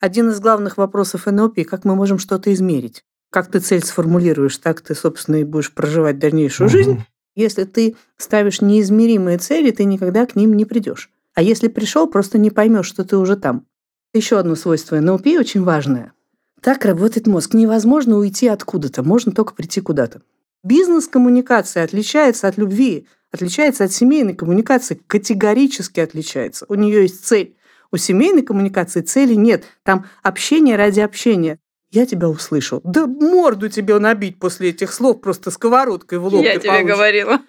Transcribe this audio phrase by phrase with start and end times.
[0.00, 3.04] Один из главных вопросов НЛП– как мы можем что-то измерить.
[3.30, 6.76] Как ты цель сформулируешь, так ты, собственно, и будешь проживать дальнейшую угу.
[6.76, 7.04] жизнь.
[7.34, 11.10] Если ты ставишь неизмеримые цели, ты никогда к ним не придешь.
[11.34, 13.66] А если пришел, просто не поймешь, что ты уже там.
[14.14, 16.12] Еще одно свойство НЛП очень важное.
[16.60, 17.54] Так работает мозг.
[17.54, 20.22] Невозможно уйти откуда-то, можно только прийти куда-то.
[20.64, 26.66] Бизнес-коммуникация отличается от любви, отличается от семейной коммуникации, категорически отличается.
[26.68, 27.56] У нее есть цель.
[27.92, 29.64] У семейной коммуникации цели нет.
[29.82, 31.58] Там общение ради общения.
[31.90, 32.80] Я тебя услышал.
[32.84, 36.44] Да морду тебе набить после этих слов просто сковородкой в лоб.
[36.44, 36.88] Я тебе получишь.
[36.88, 37.40] говорила.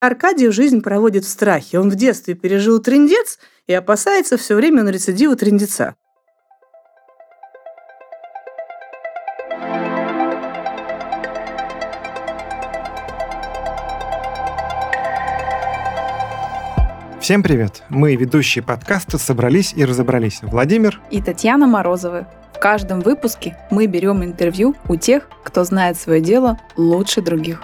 [0.00, 1.78] Аркадий жизнь проводит в страхе.
[1.78, 5.96] Он в детстве пережил трендец и опасается все время на рецидивы трендеца.
[17.22, 17.84] Всем привет!
[17.88, 20.40] Мы, ведущие подкаста, собрались и разобрались.
[20.42, 22.26] Владимир и Татьяна Морозовы.
[22.52, 27.62] В каждом выпуске мы берем интервью у тех, кто знает свое дело лучше других.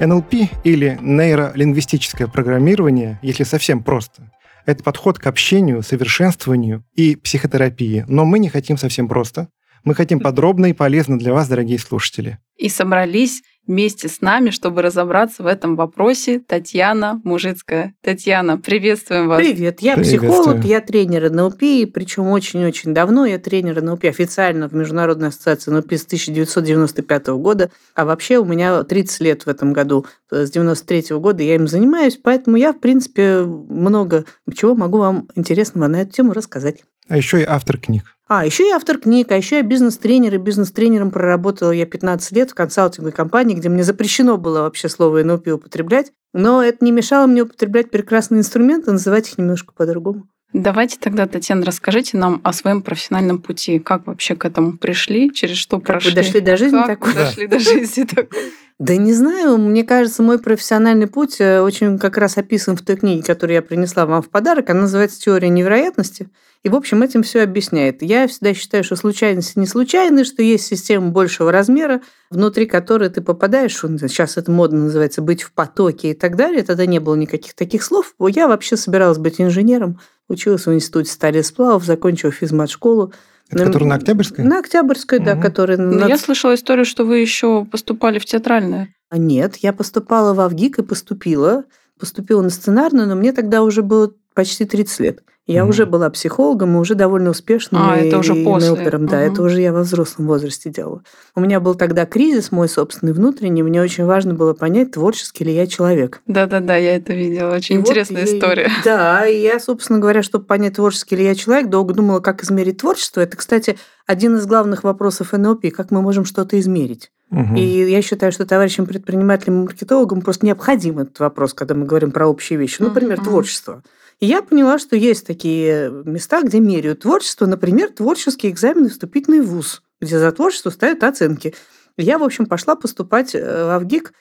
[0.00, 4.30] НЛП или нейролингвистическое программирование, если совсем просто,
[4.66, 8.04] это подход к общению, совершенствованию и психотерапии.
[8.08, 9.48] Но мы не хотим совсем просто.
[9.84, 12.38] Мы хотим подробно и полезно для вас, дорогие слушатели.
[12.56, 16.40] И собрались вместе с нами, чтобы разобраться в этом вопросе.
[16.40, 17.94] Татьяна Мужицкая.
[18.00, 19.38] Татьяна, приветствуем вас.
[19.38, 25.28] Привет, я психолог, я тренер НЛП, причем очень-очень давно я тренер НЛП официально в Международной
[25.28, 30.50] ассоциации НЛП с 1995 года, а вообще у меня 30 лет в этом году, с
[30.50, 36.02] 93 года я им занимаюсь, поэтому я, в принципе, много чего могу вам интересного на
[36.02, 36.82] эту тему рассказать.
[37.08, 38.04] А еще и автор книг.
[38.28, 42.50] А, еще я автор книг, а еще я бизнес-тренер, и бизнес-тренером проработала я 15 лет
[42.50, 47.26] в консалтинговой компании, где мне запрещено было вообще слово НЛП употреблять, но это не мешало
[47.26, 50.28] мне употреблять прекрасные инструменты, называть их немножко по-другому.
[50.52, 53.78] Давайте тогда, Татьяна, расскажите нам о своем профессиональном пути.
[53.78, 55.32] Как вообще к этому пришли?
[55.32, 56.10] Через что как прошли?
[56.10, 57.14] Вы дошли до жизни как такой?
[57.14, 58.38] дошли до жизни такой?
[58.78, 62.96] Да не знаю, мне кажется, мой профессиональный путь э, очень как раз описан в той
[62.96, 64.68] книге, которую я принесла вам в подарок.
[64.70, 66.28] Она называется «Теория невероятности».
[66.64, 68.02] И, в общем, этим все объясняет.
[68.02, 73.20] Я всегда считаю, что случайности не случайны, что есть система большего размера, внутри которой ты
[73.20, 76.62] попадаешь, сейчас это модно называется, быть в потоке и так далее.
[76.62, 78.14] Тогда не было никаких таких слов.
[78.20, 83.12] Я вообще собиралась быть инженером, училась в институте стали сплавов, закончила физмат-школу.
[83.50, 84.44] Это который на Октябрьской?
[84.44, 85.26] На Октябрьской, угу.
[85.26, 85.76] да, который...
[85.76, 86.06] Но на...
[86.06, 88.94] я слышала историю, что вы еще поступали в театральное.
[89.10, 91.64] А нет, я поступала в Авгик и поступила.
[91.98, 95.22] Поступила на сценарную, но мне тогда уже было почти 30 лет.
[95.46, 97.82] Я mm уже была психологом и уже довольно успешным.
[97.82, 98.70] А, и, это уже и после.
[98.70, 101.02] Опером, да, mm это уже я во взрослом возрасте делала.
[101.34, 103.62] У меня был тогда кризис мой собственный внутренний.
[103.62, 106.22] Мне очень важно было понять, творческий ли я человек.
[106.26, 107.56] Да-да-да, я это видела.
[107.56, 108.66] Очень и интересная вот, история.
[108.66, 112.44] И, да, и я, собственно говоря, чтобы понять, творческий ли я человек, долго думала, как
[112.44, 113.20] измерить творчество.
[113.20, 113.76] Это, кстати,
[114.06, 117.10] один из главных вопросов НЛП, как мы можем что-то измерить.
[117.32, 117.56] Угу.
[117.56, 122.12] И я считаю, что товарищам предпринимателям и маркетологам просто необходим этот вопрос, когда мы говорим
[122.12, 122.80] про общие вещи.
[122.82, 123.24] Например, угу.
[123.24, 123.82] творчество.
[124.22, 129.40] И я поняла, что есть такие места, где меряют творчество, например, творческий экзамен и вступительный
[129.40, 131.56] вуз, где за творчество ставят оценки.
[131.96, 134.12] Я, в общем, пошла поступать э, в Авгик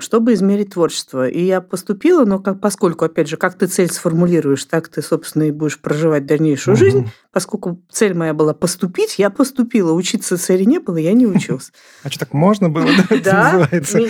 [0.00, 1.28] чтобы измерить творчество.
[1.28, 5.44] И я поступила, но как, поскольку, опять же, как ты цель сформулируешь, так ты, собственно,
[5.44, 6.84] и будешь проживать дальнейшую угу.
[6.84, 7.10] жизнь.
[7.32, 9.92] Поскольку цель моя была поступить, я поступила.
[9.92, 11.72] Учиться цели не было, я не училась.
[12.02, 12.86] А что, так можно было?
[13.22, 13.68] Да,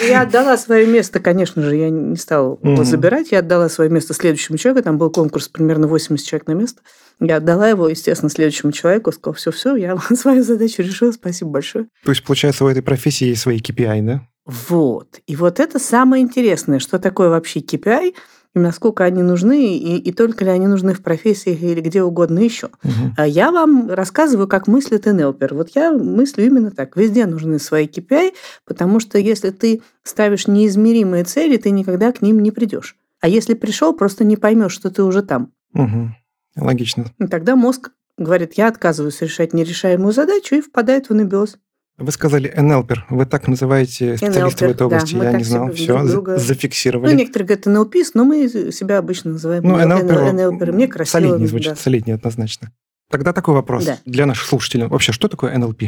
[0.08, 3.32] я отдала свое место, конечно же, я не стала его забирать.
[3.32, 4.84] Я отдала свое место следующему человеку.
[4.84, 6.82] Там был конкурс примерно 80 человек на место.
[7.18, 9.10] Я отдала его, естественно, следующему человеку.
[9.10, 11.86] Сказала, все-все, я свою задачу решила, спасибо большое.
[12.04, 14.22] То есть, получается, у этой профессии есть свои KPI, да?
[14.46, 15.20] Вот.
[15.26, 18.14] И вот это самое интересное, что такое вообще KPI,
[18.54, 22.38] и насколько они нужны, и, и только ли они нужны в профессиях или где угодно
[22.38, 22.68] еще.
[22.82, 23.24] Угу.
[23.26, 25.52] Я вам рассказываю, как мыслит НЛПер.
[25.52, 26.96] Вот я мыслю именно так.
[26.96, 28.32] Везде нужны свои KPI,
[28.64, 32.96] потому что если ты ставишь неизмеримые цели, ты никогда к ним не придешь.
[33.20, 35.52] А если пришел, просто не поймешь, что ты уже там.
[35.74, 36.14] Угу.
[36.56, 37.04] Логично.
[37.18, 41.58] И тогда мозг говорит, я отказываюсь решать нерешаемую задачу и впадает в анабиоз.
[41.98, 43.06] Вы сказали НЛПер.
[43.08, 45.14] Вы так называете специалиста в этой области.
[45.14, 45.72] Да, Я не знал.
[45.72, 46.36] Все, друга...
[46.36, 47.10] зафиксировали.
[47.10, 50.32] Ну, некоторые говорят НЛПист, но мы себя обычно называем ну, НЛПер.
[50.32, 50.72] НЛПер.
[50.72, 51.20] Мне красиво.
[51.20, 51.76] Солиднее звучит, да.
[51.76, 52.70] солиднее однозначно.
[53.10, 53.98] Тогда такой вопрос да.
[54.04, 54.86] для наших слушателей.
[54.88, 55.84] Вообще, что такое НЛП?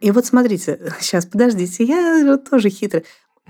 [0.00, 3.04] И вот смотрите, сейчас, подождите, я тоже хитрый.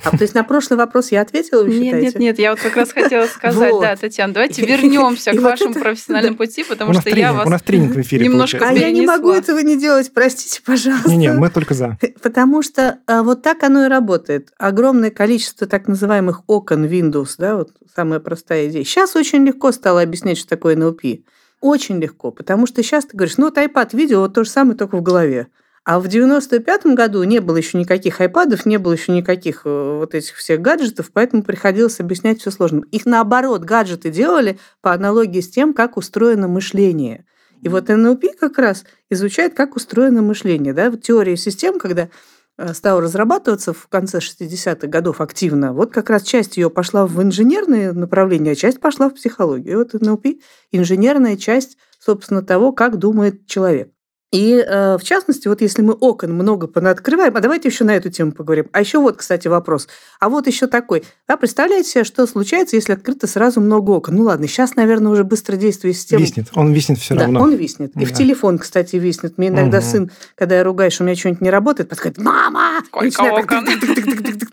[0.05, 2.77] А то есть на прошлый вопрос я ответила, вы Нет, нет, нет, я вот как
[2.77, 3.81] раз хотела сказать, вот.
[3.81, 7.51] да, Татьяна, давайте вернемся к вашему вот профессиональному пути, потому что тренинг, я вас у
[7.51, 11.09] нас тренинг в эфире немножко А я не могу этого не делать, простите, пожалуйста.
[11.09, 11.99] Не, не, мы только за.
[12.23, 14.53] Потому что а, вот так оно и работает.
[14.59, 18.85] Огромное количество так называемых окон Windows, да, вот самая простая идея.
[18.85, 21.23] Сейчас очень легко стало объяснять, что такое NLP.
[21.63, 24.77] Очень легко, потому что сейчас ты говоришь, ну вот iPad видео, вот то же самое,
[24.77, 25.49] только в голове.
[25.87, 30.17] А в 95 году не было еще никаких айпадов, не было еще никаких э, вот
[30.17, 32.83] этих всех гаджетов, поэтому приходилось объяснять все сложно.
[32.91, 37.25] Их наоборот, гаджеты делали по аналогии с тем, как устроено мышление.
[37.63, 40.73] И вот НЛП как раз изучает, как устроено мышление.
[40.73, 40.91] Да?
[40.91, 42.09] В теории систем, когда
[42.59, 47.23] э, стал разрабатываться в конце 60-х годов активно, вот как раз часть ее пошла в
[47.23, 49.73] инженерное направление, а часть пошла в психологию.
[49.73, 50.27] И вот НЛП–
[50.73, 53.93] инженерная часть, собственно, того, как думает человек.
[54.33, 58.11] И э, в частности, вот если мы окон много понаоткрываем, а давайте еще на эту
[58.11, 58.67] тему поговорим.
[58.73, 59.87] А еще вот, кстати, вопрос.
[60.19, 61.05] А вот еще такой.
[61.29, 64.17] Да, представляете себе, что случается, если открыто сразу много окон?
[64.17, 66.23] Ну ладно, сейчас, наверное, уже быстродействие системы...
[66.23, 67.41] Виснет, он виснет все да, равно.
[67.41, 67.93] он виснет.
[67.95, 68.03] Да.
[68.03, 69.39] И в телефон, кстати, виснет.
[69.39, 69.87] Мне иногда угу.
[69.87, 72.83] сын, когда я ругаюсь, у меня что-нибудь не работает, подходит, мама!
[72.85, 73.65] Сколько начинает, окон?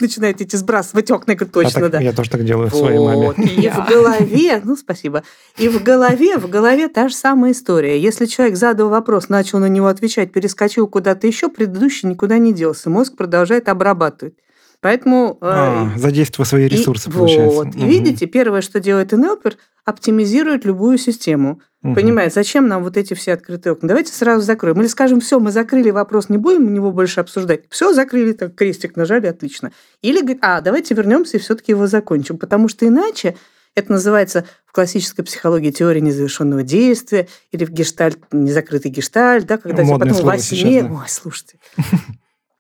[0.04, 2.00] начинает эти сбрасывать окна, я говорю, точно, а так, да.
[2.00, 2.80] Я тоже так делаю вот.
[2.80, 3.34] своей маме.
[3.38, 5.24] И в голове, ну, спасибо,
[5.58, 8.00] и в голове, в голове та же самая история.
[8.00, 12.90] Если человек задал вопрос, начал на него отвечать, перескочил куда-то еще, предыдущий никуда не делся.
[12.90, 14.36] Мозг продолжает обрабатывать.
[14.84, 15.38] Поэтому...
[15.40, 17.56] А, э, задействуя свои ресурсы, и, получается.
[17.56, 17.68] Вот.
[17.68, 17.78] Угу.
[17.80, 21.62] И видите, первое, что делает инелпер, оптимизирует любую систему.
[21.84, 21.96] Угу.
[21.96, 23.88] Понимает, зачем нам вот эти все открытые окна?
[23.88, 24.82] Давайте сразу закроем.
[24.82, 27.62] Или скажем, все, мы закрыли вопрос, не будем его больше обсуждать.
[27.70, 29.72] Все, закрыли, так крестик нажали, отлично.
[30.02, 32.38] Или говорит, а, давайте вернемся и все-таки его закончим.
[32.38, 33.38] Потому что иначе
[33.76, 39.84] это называется в классической психологии теория незавершенного действия или в гештальт, незакрытый гештальт, да, когда
[39.84, 40.84] Модное потом во сне...
[40.84, 40.90] Да.
[40.94, 41.58] Ой, слушайте.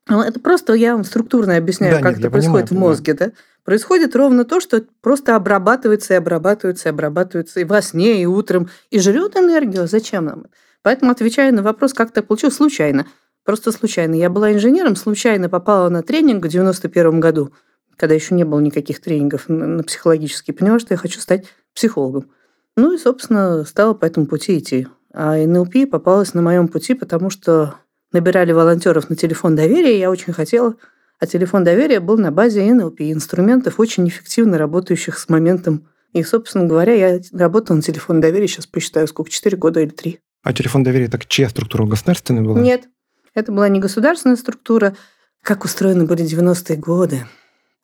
[0.06, 3.13] Ну, это просто я вам структурно объясняю, да, как нет, это происходит понимаю, в мозге.
[3.13, 3.31] Да?
[3.63, 8.69] Происходит ровно то, что просто обрабатывается и обрабатывается и обрабатывается и во сне, и утром,
[8.89, 9.88] и жрет энергию.
[9.88, 10.50] Зачем нам это?
[10.81, 13.07] Поэтому, отвечая на вопрос, как так получилось, случайно.
[13.45, 14.15] Просто случайно.
[14.15, 17.54] Я была инженером, случайно попала на тренинг в 91 году
[17.97, 22.29] когда еще не было никаких тренингов на психологические, поняла, что я хочу стать психологом.
[22.75, 24.87] Ну и, собственно, стала по этому пути идти.
[25.13, 27.75] А НЛП попалась на моем пути, потому что
[28.11, 30.75] набирали волонтеров на телефон доверия, я очень хотела.
[31.19, 35.87] А телефон доверия был на базе НЛП, инструментов, очень эффективно работающих с моментом.
[36.13, 40.19] И, собственно говоря, я работала на телефон доверия, сейчас посчитаю, сколько, 4 года или 3.
[40.43, 42.59] А телефон доверия, так чья структура, государственная была?
[42.59, 42.89] Нет,
[43.33, 44.95] это была не государственная структура.
[45.41, 47.25] Как устроены были 90-е годы?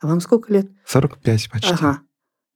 [0.02, 0.68] А вам сколько лет?
[0.86, 1.74] 45 почти.
[1.74, 2.02] Ага.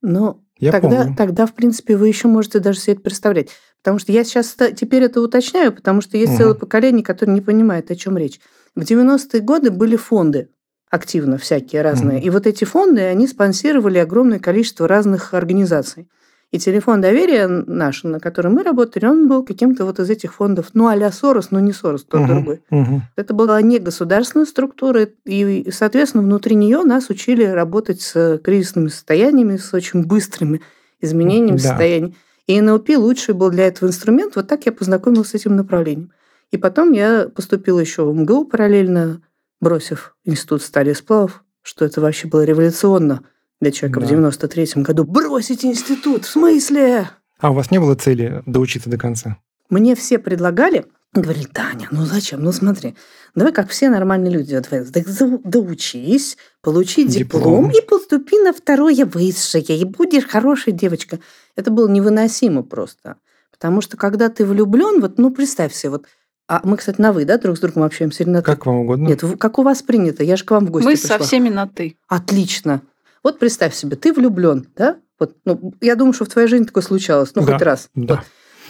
[0.02, 1.16] Ну, я тогда, помню.
[1.16, 3.50] тогда, в принципе, вы еще можете даже себе это представлять.
[3.82, 6.38] Потому что я сейчас теперь это уточняю, потому что есть угу.
[6.38, 8.40] целое поколение, которое не понимает, о чем речь.
[8.76, 10.50] В 90-е годы были фонды
[10.90, 12.20] активно всякие разные.
[12.20, 12.26] Угу.
[12.26, 16.08] И вот эти фонды, они спонсировали огромное количество разных организаций.
[16.54, 20.68] И телефон доверия наш, на котором мы работали, он был каким-то вот из этих фондов,
[20.76, 22.62] ну, а-ля Сорос, но не Сорос, тот Мгм, другой.
[22.70, 23.02] мгм.
[23.16, 29.58] Это была не государственная структура, и, соответственно, внутри нее нас учили работать с кризисными состояниями,
[29.58, 30.62] с очень быстрыми
[31.02, 31.70] изменениями Да.
[31.70, 32.16] состояний.
[32.46, 34.36] И НЛП лучший был для этого инструмент.
[34.36, 36.12] Вот так я познакомилась с этим направлением.
[36.52, 39.24] И потом я поступила еще в МГУ параллельно,
[39.60, 43.24] бросив институт стали сплавов, что это вообще было революционно
[43.64, 44.06] для человека Да.
[44.06, 45.04] в 93-м году.
[45.06, 46.26] Бросить институт!
[46.26, 47.10] В смысле?
[47.40, 49.38] А у вас не было цели доучиться до конца?
[49.70, 52.44] Мне все предлагали, говорили, Таня, ну зачем?
[52.44, 52.96] Ну смотри,
[53.36, 54.54] давай как все нормальные люди.
[54.56, 55.06] Вот, так
[55.44, 57.70] доучись, получи диплом.
[57.70, 57.72] Диплом.
[57.72, 61.22] и поступи на второе высшее, и будешь хорошей девочкой.
[61.56, 63.16] Это было невыносимо просто.
[63.52, 66.06] Потому что когда ты влюблен, вот, ну представь себе, вот,
[66.50, 68.46] а мы, кстати, на вы, да, друг с другом общаемся или на ты?
[68.46, 69.08] Как вам угодно?
[69.08, 70.24] Нет, как у вас принято?
[70.24, 71.18] Я же к вам в гости Мы пришла.
[71.18, 71.96] со всеми на «ты».
[72.10, 72.82] Отлично.
[73.24, 74.98] Вот представь себе, ты влюблен, да?
[75.20, 77.90] Вот, ну, я думаю, что в твоей жизни такое случалось, ну, Да, хоть раз.
[77.96, 78.16] да.
[78.16, 78.24] Вот.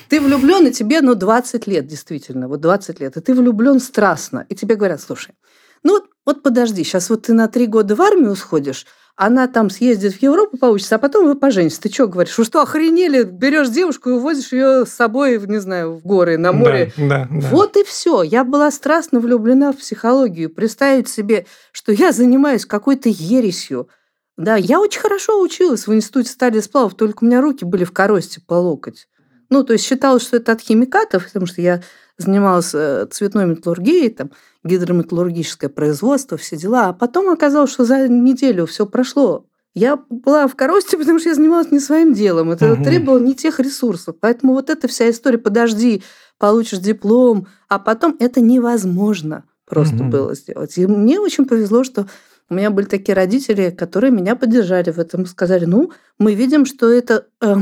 [0.10, 3.18] Ты влюблен, и тебе, ну, 20 лет, действительно, вот 20 лет.
[3.18, 4.46] И ты влюблен страстно.
[4.50, 5.34] И тебе говорят, слушай,
[5.82, 9.70] ну, вот, вот подожди, сейчас вот ты на три года в армию сходишь, она там
[9.70, 11.78] съездит в Европу, получится, а потом вы поженитесь.
[11.80, 12.38] Ты что говоришь?
[12.38, 13.24] Вы что, охренели?
[13.24, 16.92] Берешь девушку и увозишь ее с собой, не знаю, в горы, на море.
[16.98, 17.48] Да, да, да.
[17.50, 18.24] Вот и все.
[18.24, 20.50] Я была страстно влюблена в психологию.
[20.50, 23.88] Представить себе, что я занимаюсь какой-то ересью.
[24.38, 27.92] Да, я очень хорошо училась в институте стали сплавов, только у меня руки были в
[27.92, 29.08] коросте по локоть.
[29.50, 31.84] Ну, то есть считалось, что это от химикатов, потому что я
[32.18, 34.32] занималась э, цветной металлургией, там,
[34.64, 36.90] гидрометаллургическое производство, все дела.
[36.90, 39.46] А потом оказалось, что за неделю все прошло.
[39.76, 42.52] Я была в коросте, потому что я занималась не своим делом.
[42.52, 42.84] Это Мгм.
[42.84, 44.16] требовало не тех ресурсов.
[44.20, 46.04] Поэтому вот эта вся история, подожди,
[46.40, 50.10] получишь диплом, а потом это невозможно просто Мгм.
[50.10, 50.78] было сделать.
[50.78, 52.08] И мне очень повезло, что
[52.50, 56.90] У меня были такие родители, которые меня поддержали в этом, сказали, ну, мы видим, что
[56.90, 57.56] это, э,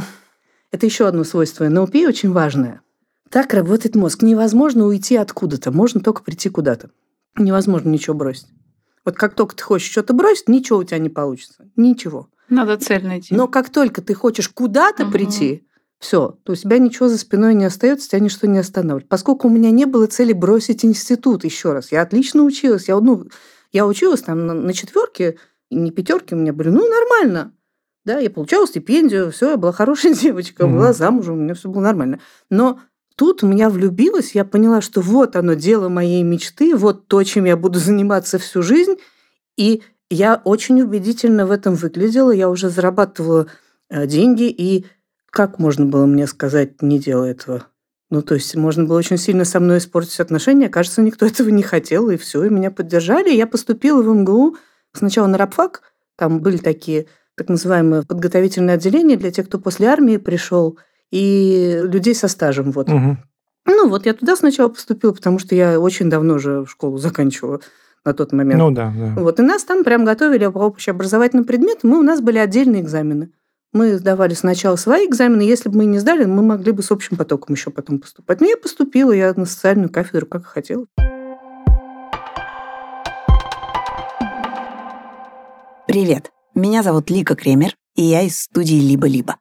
[0.71, 2.81] это еще одно свойство НЛП очень важное.
[3.29, 4.21] Так работает мозг.
[4.21, 6.89] Невозможно уйти откуда-то, можно только прийти куда-то.
[7.37, 8.47] Невозможно ничего бросить.
[9.05, 11.69] Вот как только ты хочешь что-то бросить, ничего у тебя не получится.
[11.75, 12.29] Ничего.
[12.49, 13.33] Надо цель найти.
[13.33, 15.13] Но как только ты хочешь куда-то угу.
[15.13, 15.65] прийти,
[15.99, 19.07] все, то у тебя ничего за спиной не остается, тебя ничто не останавливает.
[19.07, 23.27] Поскольку у меня не было цели бросить институт еще раз, я отлично училась, я, ну,
[23.71, 25.37] я училась там на, на четверке,
[25.69, 27.53] не пятерки у меня были, ну, нормально.
[28.03, 30.75] Да, я получала стипендию, все, я была хорошая девочка, угу.
[30.75, 32.19] была замужем, у меня все было нормально.
[32.49, 32.79] Но
[33.15, 37.55] тут меня влюбилась, я поняла, что вот оно, дело моей мечты, вот то, чем я
[37.57, 38.95] буду заниматься всю жизнь.
[39.57, 43.47] И я очень убедительно в этом выглядела, я уже зарабатывала
[43.89, 44.85] э, деньги, и
[45.29, 47.67] как можно было мне сказать, не делай этого?
[48.11, 50.67] Ну, то есть можно было очень сильно со мной испортить отношения.
[50.67, 53.29] Кажется, никто этого не хотел, и все, и меня поддержали.
[53.29, 54.57] Я поступила в МГУ
[54.91, 55.81] сначала на рабфак.
[56.17, 60.77] Там были такие так называемые подготовительные отделения для тех, кто после армии пришел,
[61.09, 62.71] и людей со стажем.
[62.71, 62.89] Вот.
[62.89, 63.17] Угу.
[63.65, 67.61] Ну, вот я туда сначала поступила, потому что я очень давно уже школу заканчивала
[68.03, 68.59] на тот момент.
[68.59, 69.21] Ну да, да.
[69.21, 73.31] Вот, и нас там прям готовили по общеобразовательным предметам, и у нас были отдельные экзамены.
[73.73, 77.15] Мы сдавали сначала свои экзамены, если бы мы не сдали, мы могли бы с общим
[77.15, 78.41] потоком еще потом поступать.
[78.41, 80.87] Но я поступила, я на социальную кафедру, как хотела.
[85.87, 89.37] Привет, меня зовут Лика Кремер, и я из студии «Либо-либо».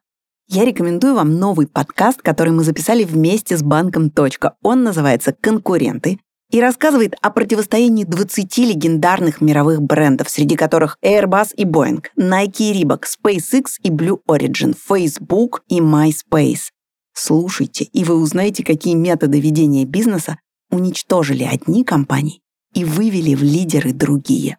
[0.47, 4.55] Я рекомендую вам новый подкаст, который мы записали вместе с банком «Точка».
[4.61, 6.19] Он называется «Конкуренты»,
[6.51, 12.83] и рассказывает о противостоянии 20 легендарных мировых брендов, среди которых Airbus и Boeing, Nike и
[12.83, 16.71] Reebok, SpaceX и Blue Origin, Facebook и MySpace.
[17.13, 20.37] Слушайте, и вы узнаете, какие методы ведения бизнеса
[20.69, 22.41] уничтожили одни компании
[22.73, 24.57] и вывели в лидеры другие.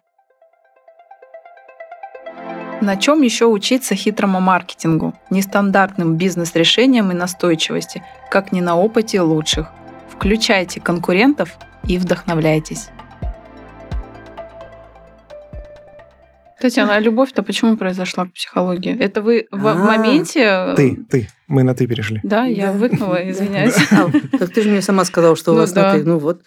[2.81, 9.71] На чем еще учиться хитрому маркетингу, нестандартным бизнес-решениям и настойчивости, как не на опыте лучших?
[10.09, 12.89] Включайте конкурентов и вдохновляйтесь.
[16.63, 18.97] Татьяна, а любовь-то почему произошла к психологии?
[18.97, 20.73] Это вы в, а, моменте...
[20.77, 21.27] Ты, ты.
[21.47, 22.21] Мы на ты перешли.
[22.23, 23.75] Да, я выкнула, извиняюсь.
[24.39, 26.05] Так ты же мне сама сказала, что у ну вас на ты.
[26.05, 26.41] Ну вот.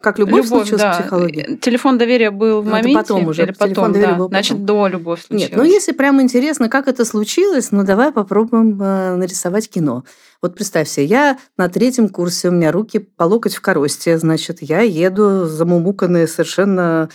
[0.00, 1.58] Как любовь случилась в психологии?
[1.60, 2.98] Телефон доверия был в ну, моменте?
[2.98, 3.44] потом уже.
[3.44, 4.18] Или потом, да.
[4.26, 5.50] Значит, до любовь случилась.
[5.50, 10.02] Нет, ну если прям интересно, как это случилось, ну давай попробуем э, нарисовать кино.
[10.42, 14.58] Вот представь себе, я на третьем курсе, у меня руки по локоть в коросте, значит,
[14.60, 17.10] я еду замумуканная совершенно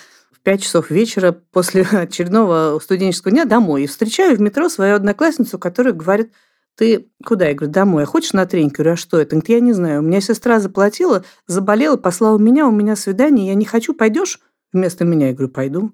[0.48, 5.94] 5 часов вечера после очередного студенческого дня домой и встречаю в метро свою одноклассницу, которая
[5.94, 6.32] говорит,
[6.78, 7.50] ты куда?
[7.50, 8.04] Я говорю, домой.
[8.04, 8.72] А хочешь на тренинг?
[8.72, 9.32] Я говорю, а что это?
[9.32, 10.00] Говорит, я не знаю.
[10.00, 14.40] У меня сестра заплатила, заболела, послала меня, у меня свидание, я не хочу, пойдешь
[14.72, 15.28] вместо меня?
[15.28, 15.92] Я говорю, пойду.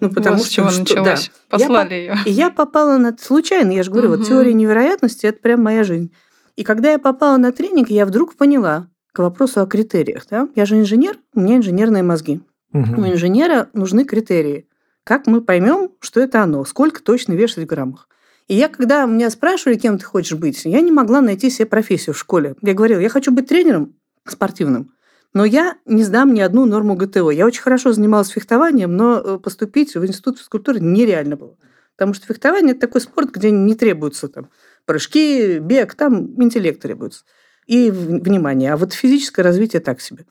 [0.00, 0.54] Ну, потому вот что...
[0.56, 1.30] чего что, началось.
[1.48, 1.58] Да.
[1.58, 2.16] Послали я, ее.
[2.26, 3.16] И я попала на...
[3.16, 4.16] Случайно, я же говорю, угу.
[4.16, 6.12] вот теория невероятности– это прям моя жизнь.
[6.56, 10.26] И когда я попала на тренинг, я вдруг поняла к вопросу о критериях.
[10.28, 10.48] Да?
[10.56, 12.40] Я же инженер, у меня инженерные мозги.
[12.72, 13.00] Угу.
[13.00, 14.66] У инженера нужны критерии.
[15.04, 18.08] Как мы поймем, что это оно, сколько точно вешать в граммах.
[18.48, 22.14] И я, когда меня спрашивали, кем ты хочешь быть, я не могла найти себе профессию
[22.14, 22.54] в школе.
[22.62, 23.94] Я говорила, я хочу быть тренером
[24.26, 24.94] спортивным,
[25.34, 27.30] но я не сдам ни одну норму ГТО.
[27.30, 31.56] Я очень хорошо занималась фехтованием, но э, поступить в институт физкультуры нереально было.
[31.96, 34.48] Потому что фехтование– это такой спорт, где не требуются там,
[34.86, 37.24] прыжки, бег, там интеллект требуется.
[37.66, 38.72] И внимание.
[38.72, 40.26] А вот физическое развитие так себе.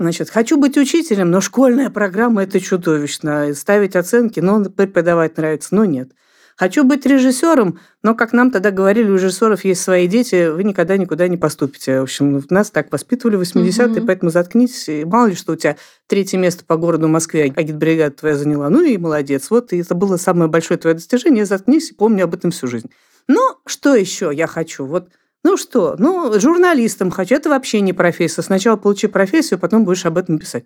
[0.00, 3.52] Значит, хочу быть учителем, но школьная программа– это чудовищно.
[3.52, 6.12] Ставить оценки, но преподавать нравится, но нет.
[6.56, 10.96] Хочу быть режиссером, но, как нам тогда говорили, у режиссеров есть свои дети, вы никогда
[10.96, 12.00] никуда не поступите.
[12.00, 14.06] В общем, нас так воспитывали в 80-е, угу.
[14.06, 14.88] поэтому заткнитесь.
[14.88, 15.76] И мало ли, что у тебя
[16.06, 18.70] третье место по городу Москве агитбригада твоя заняла.
[18.70, 19.50] Ну и молодец.
[19.50, 21.44] Вот, и это было самое большое твое достижение.
[21.44, 22.90] Заткнись и помни об этом всю жизнь.
[23.28, 24.86] Но что еще я хочу?
[24.86, 25.08] Вот
[25.42, 27.34] ну что, ну, журналистом хочу.
[27.34, 28.42] Это вообще не профессия.
[28.42, 30.64] Сначала получи профессию, потом будешь об этом писать.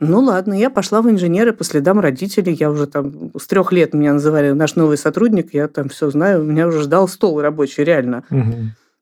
[0.00, 2.54] Ну ладно, я пошла в инженеры по следам родителей.
[2.54, 5.54] Я уже там с трех лет меня называли наш новый сотрудник.
[5.54, 6.42] Я там все знаю.
[6.44, 8.24] Меня уже ждал стол рабочий, реально.
[8.30, 8.54] Угу.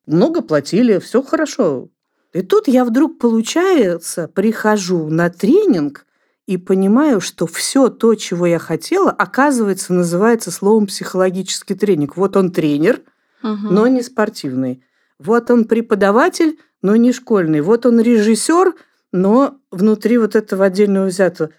[0.06, 1.88] Много платили, все хорошо.
[2.32, 6.06] И тут я вдруг, получается, прихожу на тренинг
[6.46, 12.16] и понимаю, что все то, чего я хотела, оказывается, называется словом психологический тренинг.
[12.16, 13.00] Вот он тренер,
[13.42, 13.68] угу.
[13.70, 14.82] но не спортивный.
[15.18, 17.60] Вот он преподаватель, но не школьный.
[17.60, 18.74] Вот он режиссер,
[19.12, 21.50] но внутри вот этого отдельного взятого.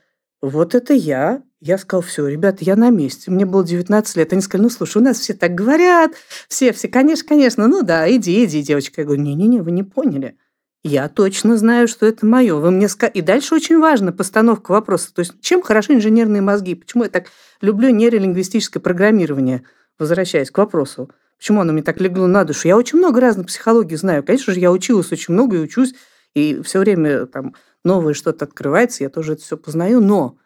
[0.41, 1.43] Вот это я.
[1.59, 3.31] Я сказал, все, ребята, я на месте.
[3.31, 4.31] Мне было 19 лет.
[4.31, 6.11] Они сказали, ну, слушай, у нас все так говорят.
[6.47, 7.67] Все, все, конечно, конечно.
[7.67, 9.01] Ну да, иди, иди, девочка.
[9.01, 10.37] Я говорю, не-не-не, вы не поняли.
[10.83, 12.55] Я точно знаю, что это мое.
[12.55, 13.07] Вы мне ска...
[13.07, 15.11] И дальше очень важна постановка вопроса.
[15.13, 16.75] То есть чем хороши инженерные мозги?
[16.75, 17.25] Почему я так
[17.61, 19.63] люблю нейролингвистическое программирование?
[19.97, 21.09] Возвращаясь к вопросу.
[21.37, 22.67] Почему оно мне так легло на душу?
[22.67, 24.23] Я очень много разных психологий знаю.
[24.23, 25.93] Конечно же, я училась очень много и учусь,
[26.33, 30.01] и все время там новое что-то открывается, я тоже это все познаю.
[30.01, 30.37] Но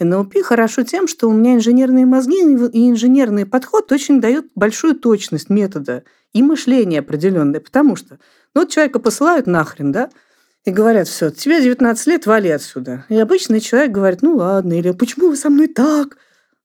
[0.00, 5.50] НЛП хорошо тем, что у меня инженерные мозги и инженерный подход очень дают большую точность
[5.50, 7.60] метода и мышление определенное.
[7.60, 8.18] Потому что
[8.54, 10.10] ну, вот человека посылают нахрен, да,
[10.64, 13.04] и говорят, все, тебе 19 лет, вали отсюда.
[13.08, 16.16] И обычный человек говорит, ну ладно, или почему вы со мной так?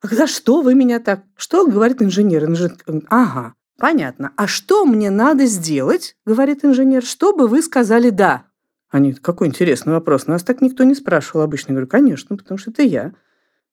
[0.01, 1.23] А за что вы меня так?
[1.35, 2.45] Что говорит инженер?
[2.45, 2.75] инженер?
[3.09, 4.31] Ага, понятно.
[4.35, 8.45] А что мне надо сделать, говорит инженер, чтобы вы сказали «да»?
[8.89, 10.27] Они, какой интересный вопрос.
[10.27, 11.71] Нас так никто не спрашивал обычно.
[11.71, 13.13] Я говорю, конечно, потому что это я.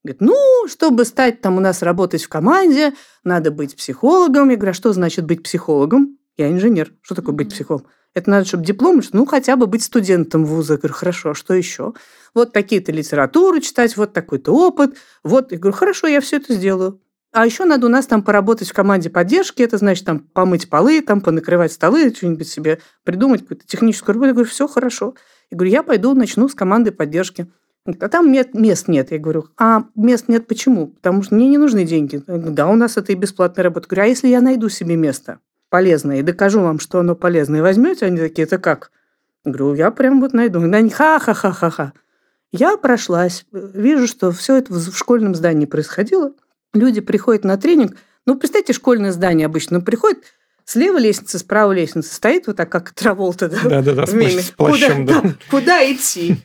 [0.02, 4.48] Говорит, ну, чтобы стать там у нас работать в команде, надо быть психологом.
[4.48, 6.16] Я говорю, а что значит быть психологом?
[6.38, 6.94] Я инженер.
[7.02, 7.90] Что такое быть психологом?
[8.14, 10.74] Это надо, чтобы диплом, ну, хотя бы быть студентом вуза.
[10.74, 11.92] Я говорю, хорошо, а что еще?
[12.34, 14.96] Вот такие-то литературу читать, вот такой-то опыт.
[15.22, 17.00] Вот, я говорю, хорошо, я все это сделаю.
[17.32, 21.00] А еще надо у нас там поработать в команде поддержки, это значит там помыть полы,
[21.00, 24.28] там понакрывать столы, что-нибудь себе придумать, какую-то техническую работу.
[24.28, 25.14] Я говорю, все хорошо.
[25.50, 27.46] Я говорю, я пойду начну с команды поддержки.
[27.86, 29.12] А там мест нет.
[29.12, 30.88] Я говорю, а мест нет почему?
[30.88, 32.22] Потому что мне не нужны деньги.
[32.26, 33.86] Да, у нас это и бесплатная работа.
[33.86, 35.38] Я говорю, а если я найду себе место
[35.70, 38.06] полезное и докажу вам, что оно полезное, возьмете?
[38.06, 38.90] Они такие, это как?
[39.44, 40.60] Я говорю, я прям вот найду.
[40.60, 41.92] Они ха-ха-ха-ха-ха.
[42.52, 46.32] Я прошлась, вижу, что все это в школьном здании происходило.
[46.74, 47.96] Люди приходят на тренинг.
[48.26, 50.24] Ну, представьте, школьное здание обычно ну, приходит,
[50.64, 52.14] Слева лестница, справа лестница.
[52.14, 53.58] Стоит вот так, как Траволта, да?
[53.64, 55.34] Да-да-да, с, с плащом, куда, да.
[55.50, 56.36] Куда идти?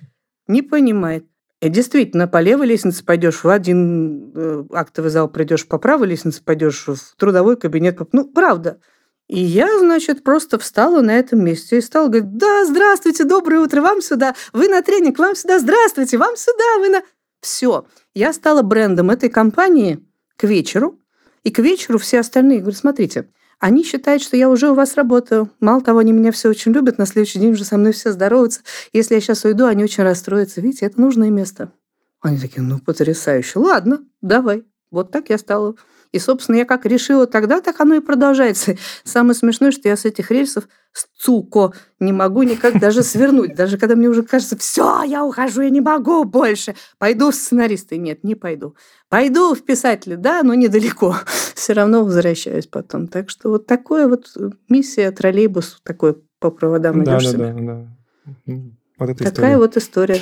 [0.47, 1.25] Не понимает.
[1.61, 6.41] И действительно, по левой лестнице пойдешь в один э, актовый зал, придешь по правой лестнице,
[6.43, 7.99] пойдешь в трудовой кабинет.
[8.13, 8.79] Ну, правда.
[9.27, 13.81] И я, значит, просто встала на этом месте и стала говорить, да, здравствуйте, доброе утро,
[13.81, 17.03] вам сюда, вы на тренинг, вам сюда, здравствуйте, вам сюда, вы на...
[17.41, 17.85] Все.
[18.13, 20.03] Я стала брендом этой компании
[20.37, 20.99] к вечеру,
[21.43, 25.49] и к вечеру все остальные говорят, смотрите, они считают, что я уже у вас работаю.
[25.59, 28.61] Мало того, они меня все очень любят, на следующий день уже со мной все здороваются.
[28.93, 30.61] Если я сейчас уйду, они очень расстроятся.
[30.61, 31.71] Видите, это нужное место.
[32.21, 33.59] Они такие, ну, потрясающе.
[33.59, 34.65] Ладно, давай.
[34.91, 35.75] Вот так я стала
[36.15, 38.77] и, собственно, я как решила тогда, так оно и продолжается.
[39.03, 40.69] Самое смешное, что я с этих рельсов
[41.13, 43.53] суко не могу никак даже свернуть.
[43.53, 46.75] Даже когда мне уже кажется, все, я ухожу, я не могу больше.
[46.99, 47.97] Пойду в сценаристы.
[47.97, 48.77] Нет, не пойду.
[49.09, 51.17] Пойду в писатели, да, но недалеко.
[51.53, 53.07] Все равно возвращаюсь потом.
[53.07, 54.27] Так что вот такое вот
[54.69, 57.53] миссия троллейбус такой по проводам да, идешь да, себе.
[57.53, 57.87] Да,
[58.45, 58.55] да.
[58.97, 59.57] Вот эта Такая история.
[59.57, 60.21] вот история.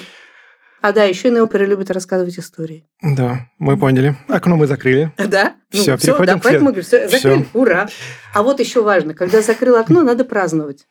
[0.84, 2.86] А да, еще неоперы любят рассказывать истории.
[3.02, 4.17] Да, мы поняли.
[4.28, 5.13] Окно мы закрыли.
[5.17, 5.56] Да?
[5.69, 7.88] Все, ну, переходим да, к поэтому говорю, все, закрыли, ура.
[8.34, 10.86] А вот еще важно, когда закрыл окно, надо праздновать.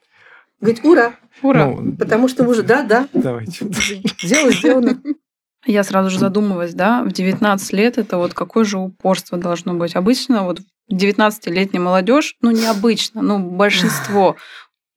[0.62, 1.66] Говорить ура, Ура!
[1.66, 3.66] Ну, потому что мы уже, да, да, давайте.
[4.22, 4.98] дело сделано.
[5.66, 9.94] Я сразу же задумывалась, да, в 19 лет это вот какое же упорство должно быть.
[9.94, 14.36] Обычно вот 19-летняя молодежь, ну необычно, ну большинство,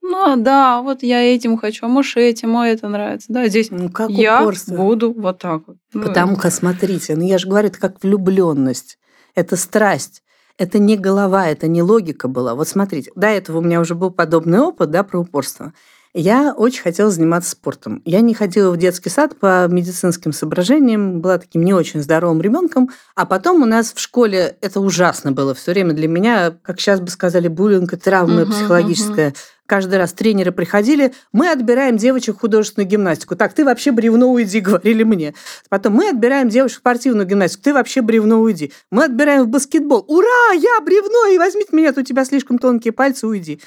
[0.10, 3.28] ну да, вот я этим хочу, а может этим, а это нравится.
[3.32, 4.76] Да, здесь Ну, как я упорство.
[4.76, 5.78] буду вот так вот.
[5.94, 8.98] Ну, Потому что, смотрите, ну я же говорю, это как влюбленность,
[9.34, 10.22] это страсть.
[10.58, 12.56] Это не голова, это не логика была.
[12.56, 15.74] Вот смотрите, до этого у меня уже был подобный опыт, да, про упорство.
[16.18, 18.02] Я очень хотела заниматься спортом.
[18.06, 22.90] Я не ходила в детский сад по медицинским соображениям, была таким не очень здоровым ребенком.
[23.16, 27.02] А потом у нас в школе это ужасно было все время для меня, как сейчас
[27.02, 29.34] бы сказали, буллинг и травма Мгм, психологическая.
[29.66, 33.36] Каждый раз тренеры приходили, мы отбираем девочек в художественную гимнастику.
[33.36, 35.34] Так, ты вообще бревно уйди, говорили мне.
[35.68, 37.62] Потом мы отбираем девочек в спортивную гимнастику.
[37.62, 38.72] Ты вообще бревно уйди.
[38.90, 40.06] Мы отбираем в баскетбол.
[40.08, 43.60] Ура, я бревно, и возьмите меня, у тебя слишком тонкие пальцы, уйди.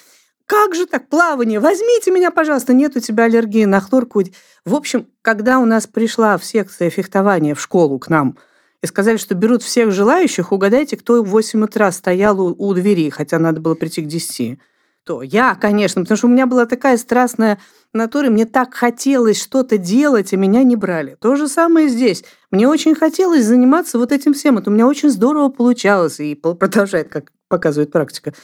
[0.48, 1.60] Как же так, плавание?
[1.60, 4.18] Возьмите меня, пожалуйста, нет у тебя аллергии на хлорку.
[4.18, 4.32] уйди».
[4.64, 8.38] В общем, когда у нас пришла в секция фехтования в школу к нам,
[8.82, 13.10] и сказали, что берут всех желающих, угадайте, кто в 8 утра стоял у, у двери,
[13.10, 14.58] хотя надо было прийти к 10
[15.04, 17.58] то я, конечно, потому что у меня была такая страстная
[17.94, 21.16] натура, мне так хотелось что-то делать, а меня не брали.
[21.18, 22.24] То же самое здесь.
[22.50, 24.58] Мне очень хотелось заниматься вот этим всем.
[24.58, 28.34] Это у меня очень здорово получалось и продолжает, как показывает практика,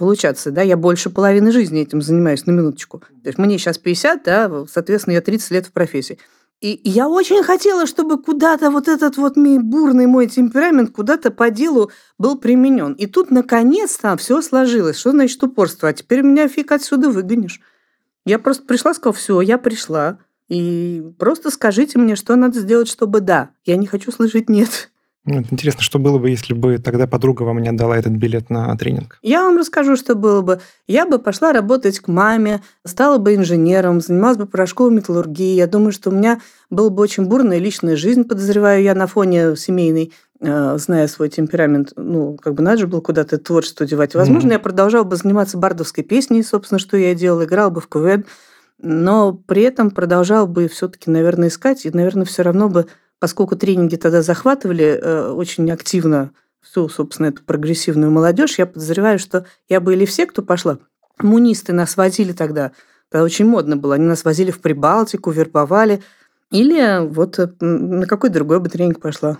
[0.00, 0.50] получаться.
[0.50, 0.62] Да?
[0.62, 3.00] Я больше половины жизни этим занимаюсь, на минуточку.
[3.00, 6.18] То есть мне сейчас 50, да, соответственно, я 30 лет в профессии.
[6.62, 11.50] И я очень хотела, чтобы куда-то вот этот вот мой бурный мой темперамент куда-то по
[11.50, 12.94] делу был применен.
[12.94, 14.98] И тут, наконец-то, все сложилось.
[14.98, 15.90] Что значит упорство?
[15.90, 17.60] А теперь меня фиг отсюда выгонишь.
[18.24, 20.18] Я просто пришла, сказала, все, я пришла.
[20.48, 23.50] И просто скажите мне, что надо сделать, чтобы да.
[23.66, 24.89] Я не хочу слышать нет.
[25.26, 28.74] Ну, интересно, что было бы, если бы тогда подруга вам не отдала этот билет на
[28.76, 29.18] тренинг?
[29.22, 30.60] Я вам расскажу, что было бы.
[30.86, 35.56] Я бы пошла работать к маме, стала бы инженером, занималась бы порошковой металлургией.
[35.56, 39.56] Я думаю, что у меня была бы очень бурная личная жизнь, подозреваю я, на фоне
[39.56, 44.14] семейной э, зная свой темперамент, ну, как бы надо же было куда-то творчество девать.
[44.14, 44.54] Возможно, mm-hmm.
[44.54, 48.24] я продолжала бы заниматься бардовской песней, собственно, что я делала, играла бы в КВН,
[48.78, 52.86] но при этом продолжала бы все-таки, наверное, искать, и, наверное, все равно бы
[53.20, 59.46] поскольку тренинги тогда захватывали э, очень активно всю, собственно, эту прогрессивную молодежь, я подозреваю, что
[59.68, 60.78] я бы или все, кто пошла,
[61.16, 62.72] коммунисты нас возили тогда,
[63.10, 66.02] тогда очень модно было, они нас возили в Прибалтику, вербовали,
[66.50, 69.38] или вот э, на какой другой бы тренинг пошла.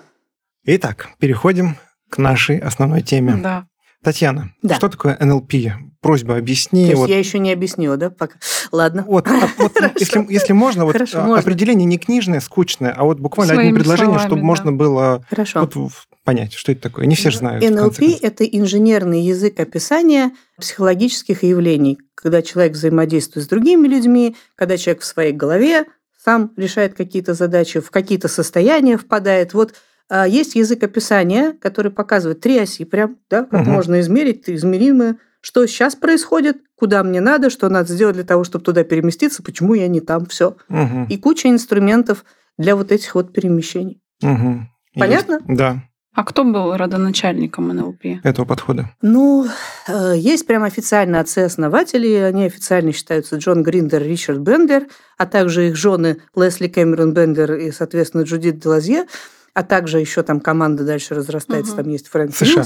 [0.64, 1.76] Итак, переходим
[2.08, 3.38] к нашей основной теме.
[3.42, 3.66] Да.
[4.02, 4.76] Татьяна, да.
[4.76, 5.52] что такое НЛП?
[6.00, 6.84] Просьба объясни.
[6.84, 7.10] То есть вот...
[7.10, 8.08] я еще не объяснила, да?
[8.08, 8.36] Пока.
[8.72, 9.04] Ладно.
[9.06, 11.38] Вот, а, вот если, если можно, вот Хорошо, можно.
[11.38, 14.46] определение не книжное, скучное, а вот буквально Своими одни предложения, словами, чтобы да.
[14.46, 15.60] можно было Хорошо.
[15.60, 15.92] Вот,
[16.24, 17.06] понять, что это такое.
[17.06, 17.68] Не все же знают.
[17.68, 25.02] НЛП– это инженерный язык описания психологических явлений, когда человек взаимодействует с другими людьми, когда человек
[25.02, 25.84] в своей голове
[26.22, 29.54] сам решает какие-то задачи, в какие-то состояния впадает.
[29.54, 29.74] Вот
[30.08, 33.70] а, есть язык описания, который показывает три оси прям, да, как угу.
[33.70, 38.64] можно измерить, измеримое, что сейчас происходит, куда мне надо, что надо сделать для того, чтобы
[38.64, 40.56] туда переместиться, почему я не там, все.
[40.68, 41.06] Угу.
[41.08, 42.24] И куча инструментов
[42.58, 44.00] для вот этих вот перемещений.
[44.22, 44.66] Угу.
[44.96, 45.34] Понятно?
[45.34, 45.46] Есть.
[45.46, 45.82] Да.
[46.12, 48.04] А кто был родоначальником НЛП?
[48.24, 48.90] Этого подхода.
[49.00, 49.46] Ну,
[49.86, 55.76] э, есть прям официально отцы-основатели, они официально считаются Джон Гриндер, Ричард Бендер, а также их
[55.76, 59.06] жены Лесли Кэмерон Бендер и, соответственно, Джудит Делазье
[59.54, 61.82] а также еще там команда дальше разрастается, угу.
[61.82, 62.64] там есть Фрэнк США.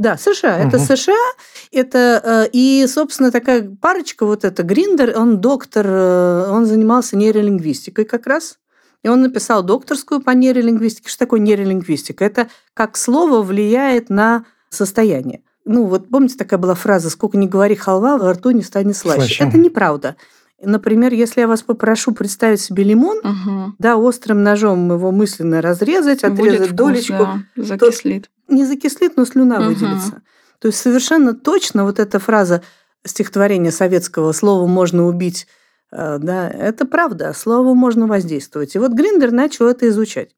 [0.00, 0.56] Да, США.
[0.56, 0.68] Угу.
[0.68, 1.32] Это США.
[1.72, 8.06] Это э, и, собственно, такая парочка, вот эта Гриндер, он доктор, э, он занимался нейролингвистикой
[8.06, 8.58] как раз.
[9.02, 11.10] И он написал докторскую по нейролингвистике.
[11.10, 12.24] Что такое нейролингвистика?
[12.24, 15.42] Это как слово влияет на состояние.
[15.66, 19.20] Ну, вот помните, такая была фраза «Сколько не говори халва, во рту не станет слаще».
[19.20, 19.44] слаще.
[19.44, 20.16] Это неправда.
[20.62, 23.74] Например, если я вас попрошу представить себе лимон, угу.
[23.78, 28.30] да, острым ножом его мысленно разрезать, отрезать Будет долечку, да, закислит.
[28.46, 29.68] То не закислит, но слюна угу.
[29.68, 30.22] выделится.
[30.58, 32.62] То есть совершенно точно вот эта фраза
[33.04, 35.46] стихотворения советского «слово можно убить»,
[35.90, 38.74] э, да, это правда, слово можно воздействовать.
[38.74, 40.30] И вот Гриндер начал это изучать.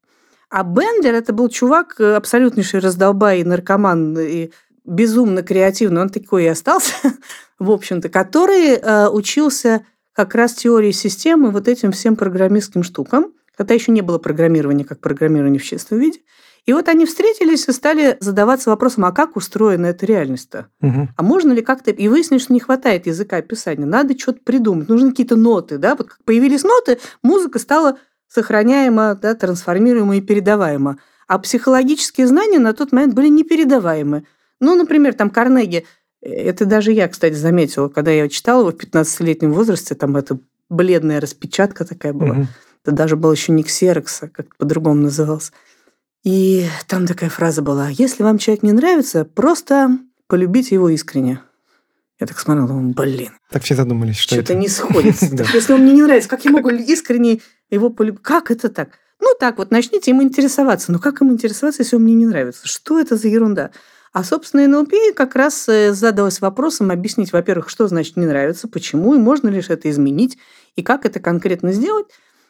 [0.49, 4.51] А Бендер это был чувак э, абсолютнейший раздолбай и наркоман, и
[4.85, 6.93] безумно креативный, он такой и остался,
[7.59, 13.73] в общем-то, который э, учился как раз теории системы вот этим всем программистским штукам, когда
[13.73, 16.19] еще не было программирования как программирование в чистом виде.
[16.65, 20.67] И вот они встретились и стали задаваться вопросом, а как устроена эта реальность-то?
[20.81, 21.09] Угу.
[21.17, 21.91] А можно ли как-то...
[21.91, 23.85] И выяснили, что не хватает языка описания.
[23.85, 24.87] Надо что-то придумать.
[24.87, 25.77] Нужны какие-то ноты.
[25.77, 25.95] Да?
[25.95, 27.97] Вот как появились ноты, музыка стала
[28.29, 30.99] сохраняема, да, трансформируема и передаваема.
[31.27, 34.25] А психологические знания на тот момент были непередаваемы.
[34.61, 35.85] Ну, например, там Карнеги
[36.23, 40.37] это даже я, кстати, заметила, когда я читала его в 15-летнем возрасте, там эта
[40.69, 42.31] бледная распечатка такая была.
[42.35, 42.47] Угу.
[42.83, 45.51] Это даже был еще не ксерокса, как по-другому назывался.
[46.23, 51.41] И там такая фраза была, если вам человек не нравится, просто полюбите его искренне.
[52.19, 53.31] Я так смотрела, думаю, блин.
[53.49, 55.25] Так все задумались, что Что-то не сходится.
[55.53, 58.21] Если он мне не нравится, как я могу искренне его полюбить?
[58.21, 58.91] Как это так?
[59.23, 60.91] Ну так вот, начните им интересоваться.
[60.91, 62.67] Ну как им интересоваться, если он мне не нравится?
[62.67, 63.71] Что это за ерунда?
[64.11, 69.15] А, собственно, НЛП как раз э, задалась вопросом объяснить, во-первых, что значит не нравится, почему,
[69.15, 70.37] и можно ли это изменить,
[70.75, 72.07] и как это конкретно сделать.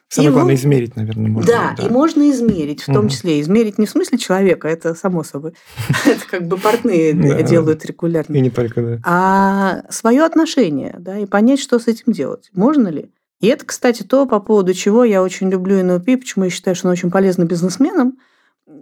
[0.09, 1.51] Самое и главное, измерить, наверное, можно.
[1.51, 3.39] Да, да, и можно измерить, в том числе.
[3.39, 5.53] Измерить не в смысле человека, это само собой.
[6.05, 8.35] Это как бы портные делают регулярно.
[8.35, 8.99] И не только, да.
[9.05, 12.49] А свое отношение, да, и понять, что с этим делать.
[12.53, 13.11] Можно ли?
[13.43, 16.87] И это, кстати, то, по поводу чего я очень люблю НЛП, почему я считаю, что
[16.87, 18.17] он очень полезен бизнесменам,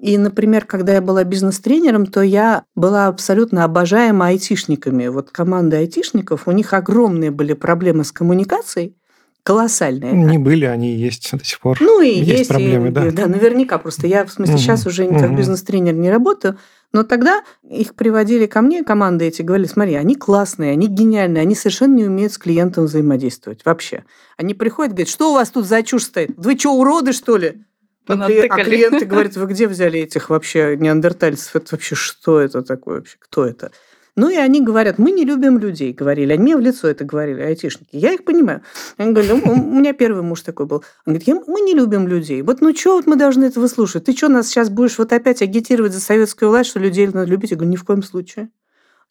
[0.04, 5.08] и, например, когда я была бизнес-тренером, то я была абсолютно обожаема айтишниками.
[5.08, 8.96] Вот команда айтишников, у них огромные были проблемы с коммуникацией,
[9.42, 10.12] колоссальные.
[10.12, 11.80] Не были, они есть до сих пор.
[11.82, 13.10] Ну и есть, есть проблемы, и, да.
[13.10, 13.80] Да, наверняка.
[13.80, 14.62] Просто я, в смысле, угу.
[14.62, 15.38] сейчас уже как угу.
[15.38, 16.60] бизнес-тренер не работаю,
[16.94, 21.56] но тогда их приводили ко мне, команды эти, говорили, смотри, они классные, они гениальные, они
[21.56, 24.04] совершенно не умеют с клиентом взаимодействовать вообще.
[24.38, 26.32] Они приходят, говорят, что у вас тут за чушь стоит?
[26.36, 27.64] Вы что, уроды, что ли?
[28.08, 31.56] А, а клиенты говорят, вы где взяли этих вообще неандертальцев?
[31.56, 33.18] Это вообще что это такое вообще?
[33.20, 33.72] Кто это?
[34.18, 36.34] Ну и они говорят, мы не любим людей, говорили.
[36.34, 37.96] Они мне в лицо это говорили, айтишники.
[37.96, 38.62] Я их понимаю.
[38.98, 40.84] Они говорят, у меня первый муж такой был.
[41.06, 42.42] Он говорит, мы не любим людей.
[42.42, 44.06] Вот ну что вот мы должны это выслушать?
[44.06, 47.52] Ты что, нас сейчас будешь вот опять агитировать за советскую власть, что людей надо любить?
[47.52, 48.50] Я говорю, ни в коем случае.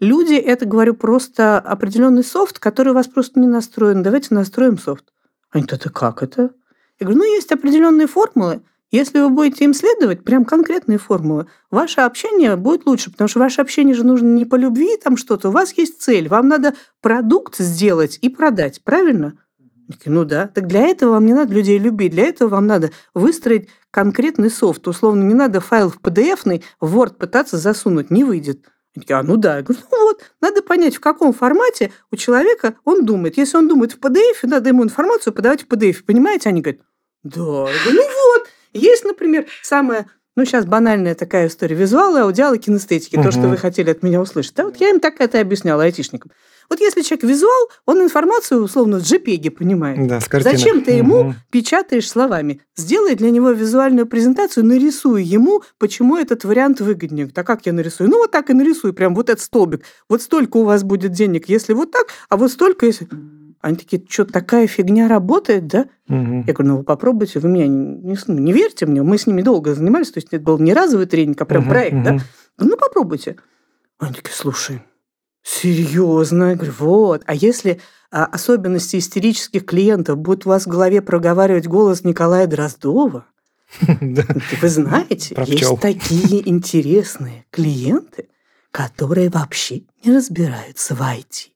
[0.01, 4.03] Люди– это, говорю, просто определенный софт, который у вас просто не настроен.
[4.03, 5.05] Давайте настроим софт.
[5.51, 6.51] Они говорят, это как это?
[6.99, 12.01] Я говорю, ну, есть определенные формулы, Если вы будете им следовать, прям конкретные формулы, ваше
[12.01, 15.53] общение будет лучше, потому что ваше общение же нужно не по любви там что-то, у
[15.53, 19.35] вас есть цель, вам надо продукт сделать и продать, правильно?
[20.05, 23.69] Ну да, так для этого вам не надо людей любить, для этого вам надо выстроить
[23.91, 24.87] конкретный софт.
[24.87, 28.67] Условно, не надо файл в PDF в Word пытаться засунуть, не выйдет.
[28.95, 29.57] Такие, а ну да.
[29.57, 33.37] Я говорю, ну вот, надо понять, в каком формате у человека он думает.
[33.37, 36.05] Если он думает в PDF, надо ему информацию подавать в PDF.
[36.05, 36.49] Понимаете?
[36.49, 36.83] Они говорят,
[37.23, 37.41] да.
[37.41, 37.45] Я
[37.85, 38.49] говорю, ну вот.
[38.73, 40.07] Есть, например, самая
[40.37, 41.75] ну, сейчас банальная такая история.
[41.75, 43.17] Визуалы, аудиалы, кинестетики.
[43.17, 43.25] Угу.
[43.25, 44.55] То, что вы хотели от меня услышать.
[44.55, 46.31] Да, вот я им так это объясняла айтишникам.
[46.71, 50.07] Вот если человек визуал, он информацию условно с JPEG понимает.
[50.07, 51.35] Да, с Зачем ты ему угу.
[51.51, 52.61] печатаешь словами?
[52.77, 57.27] Сделай для него визуальную презентацию, нарисуй ему, почему этот вариант выгоднее.
[57.27, 58.09] Так как я нарисую?
[58.09, 59.83] Ну, вот так и нарисуй, прям вот этот столбик.
[60.09, 63.09] Вот столько у вас будет денег, если вот так, а вот столько, если...
[63.61, 65.87] Они такие, что, такая фигня работает, да?
[66.09, 66.45] Угу.
[66.47, 69.43] Я говорю, ну вы попробуйте, вы меня не, не, не верьте мне, мы с ними
[69.43, 72.05] долго занимались, то есть это был не разовый тренинг, а прям угу, проект, угу.
[72.05, 72.19] да?
[72.59, 73.37] Ну попробуйте.
[73.99, 74.83] Они такие, слушай,
[75.43, 76.51] серьезно?
[76.51, 77.23] Я говорю, вот.
[77.27, 83.27] А если а, особенности истерических клиентов будут у вас в голове проговаривать голос Николая Дроздова,
[83.83, 88.29] вы знаете, есть такие интересные клиенты,
[88.71, 91.50] которые вообще не разбираются в IT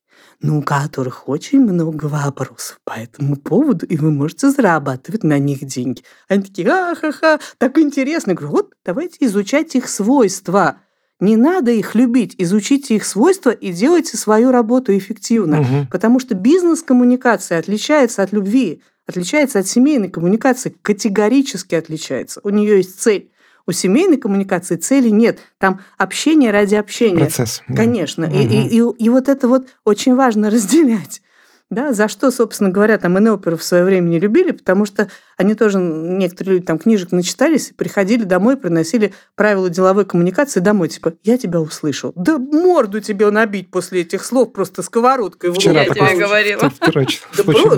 [0.44, 5.64] но у которых очень много вопросов по этому поводу, и вы можете зарабатывать на них
[5.64, 6.02] деньги.
[6.28, 8.32] Они такие, ха-ха-ха, так интересно.
[8.32, 10.76] Я говорю, вот давайте изучать их свойства.
[11.18, 15.62] Не надо их любить, изучите их свойства и делайте свою работу эффективно.
[15.62, 15.88] Угу.
[15.90, 22.40] Потому что бизнес-коммуникация отличается от любви, отличается от семейной коммуникации, категорически отличается.
[22.44, 23.30] У нее есть цель.
[23.66, 25.38] У семейной коммуникации цели нет.
[25.58, 27.20] Там общение ради общения.
[27.20, 27.62] Процесс.
[27.66, 28.26] Конечно.
[28.26, 28.32] Да.
[28.32, 31.22] И, и, и, и вот это вот очень важно разделять.
[31.70, 35.54] Да, за что, собственно говоря, там НЛПеров в свое время не любили, потому что они
[35.54, 41.38] тоже, некоторые люди там книжек начитались, приходили домой, приносили правила деловой коммуникации домой, типа, я
[41.38, 42.12] тебя услышал.
[42.14, 45.62] Да морду тебе набить после этих слов просто сковородкой в лоб.
[45.62, 46.70] Вчера я тебе говорила.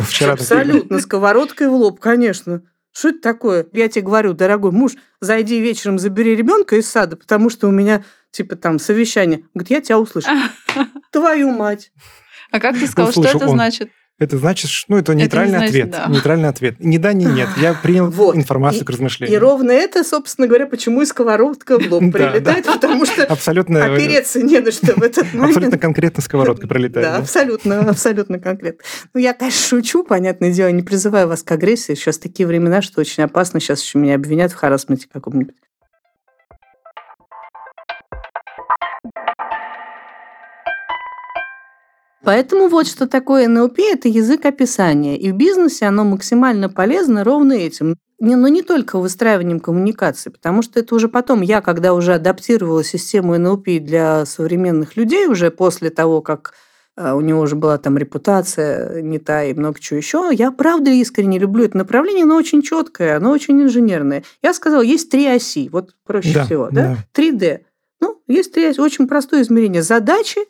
[0.03, 2.63] Вчера, абсолютно, сковородкой в лоб, конечно.
[2.97, 3.67] Что это такое?
[3.75, 8.05] Я тебе говорю, дорогой муж, зайди вечером, забери ребенка из сада, потому что у меня,
[8.31, 9.45] типа, там, совещание.
[9.53, 10.31] Говорит, я тебя услышу.
[11.13, 11.93] Твою мать.
[12.51, 13.91] А как ты сказал, что это значит?
[14.19, 15.91] Это значит, ну, это нейтральный это значит, ответ.
[15.91, 16.07] Да.
[16.11, 16.77] Нейтральный ответ.
[16.81, 17.49] Ни да, ни нет.
[17.59, 18.35] Я принял вот.
[18.35, 19.37] информацию и, к размышлению.
[19.37, 24.41] И ровно это, собственно говоря, почему и сковородка в лоб прилетает, потому что абсолютно, опереться
[24.41, 25.57] не на что в этот момент.
[25.57, 27.07] Абсолютно конкретно сковородка пролетает.
[27.07, 28.83] Да, абсолютно, абсолютно конкретно.
[29.13, 31.95] Ну, я, конечно, шучу, понятное дело, не призываю вас к агрессии.
[31.95, 33.61] Сейчас такие времена, что очень опасно.
[33.61, 35.57] Сейчас еще меня обвинят в харасменте каком-нибудь.
[42.27, 45.17] Поэтому вот что такое НЛП– это язык описания.
[45.17, 47.95] И в бизнесе оно максимально полезно ровно этим.
[48.19, 52.83] Не, но не только выстраиванием коммуникации, потому что это уже потом, я когда уже адаптировала
[52.83, 56.55] систему НЛП для современных людей, уже после того, как
[56.97, 60.31] а, у него уже была там репутация не та и много чего еще.
[60.33, 64.25] Я правда искренне люблю это направление, оно очень четкое, оно очень инженерное.
[64.43, 66.97] Я сказала, есть три оси, вот проще да, всего, да?
[67.15, 67.23] да?
[67.23, 67.61] 3D.
[68.01, 69.85] Ну, есть три оси, очень простое измерение.
[69.85, 70.41] Задачи,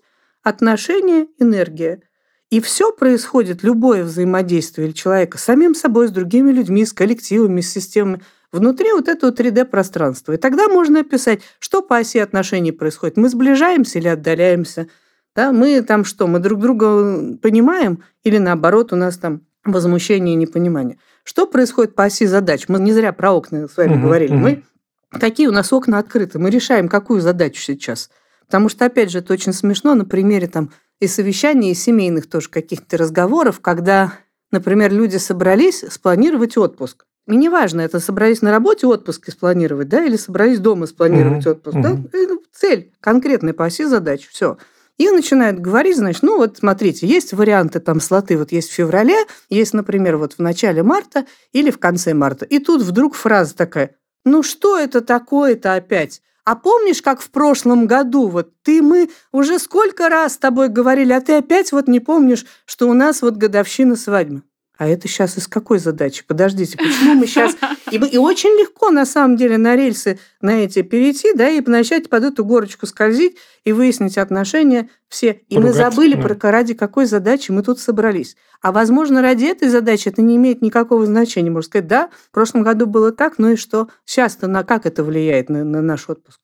[0.46, 2.02] отношения, энергия.
[2.50, 7.72] И все происходит, любое взаимодействие человека с самим собой, с другими людьми, с коллективами, с
[7.72, 10.34] системами, внутри вот этого 3D-пространства.
[10.34, 13.16] И тогда можно описать, что по оси отношений происходит.
[13.16, 14.86] Мы сближаемся или отдаляемся?
[15.34, 20.38] Да, мы там что, мы друг друга понимаем или наоборот у нас там возмущение и
[20.38, 20.96] непонимание?
[21.24, 22.66] Что происходит по оси задач?
[22.68, 24.32] Мы не зря про окна с вами угу, говорили.
[24.32, 24.38] Угу.
[24.38, 24.62] Мы
[25.10, 26.38] какие у нас окна открыты?
[26.38, 28.10] Мы решаем, какую задачу сейчас–
[28.46, 32.48] Потому что, опять же, это очень смешно на примере там и совещаний, и семейных тоже
[32.48, 34.14] каких-то разговоров, когда,
[34.50, 37.04] например, люди собрались спланировать отпуск.
[37.26, 41.50] И неважно, это собрались на работе отпуск спланировать, да, или собрались дома спланировать mm-hmm.
[41.50, 42.38] отпуск, да, mm-hmm.
[42.52, 44.58] цель конкретная по оси задач, все.
[44.96, 49.26] И начинают говорить, значит, ну вот смотрите, есть варианты там слоты, вот есть в феврале,
[49.50, 52.46] есть, например, вот в начале марта или в конце марта.
[52.46, 56.22] И тут вдруг фраза такая, ну что это такое-то опять?
[56.46, 61.12] А помнишь, как в прошлом году, вот ты, мы уже сколько раз с тобой говорили,
[61.12, 64.42] а ты опять вот не помнишь, что у нас вот годовщина свадьбы?
[64.78, 66.22] А это сейчас из какой задачи?
[66.26, 67.56] Подождите, почему мы сейчас...
[67.92, 72.10] И, и очень легко, на самом деле, на рельсы на эти перейти, да, и начать
[72.10, 75.40] под эту горочку скользить и выяснить отношения все.
[75.48, 76.34] И Поругаться, мы забыли, да.
[76.34, 78.36] про ради какой задачи мы тут собрались.
[78.60, 81.48] А, возможно, ради этой задачи это не имеет никакого значения.
[81.48, 83.88] Можно сказать, да, в прошлом году было так, ну и что?
[84.04, 86.40] Сейчас-то на как это влияет на, на наш отпуск?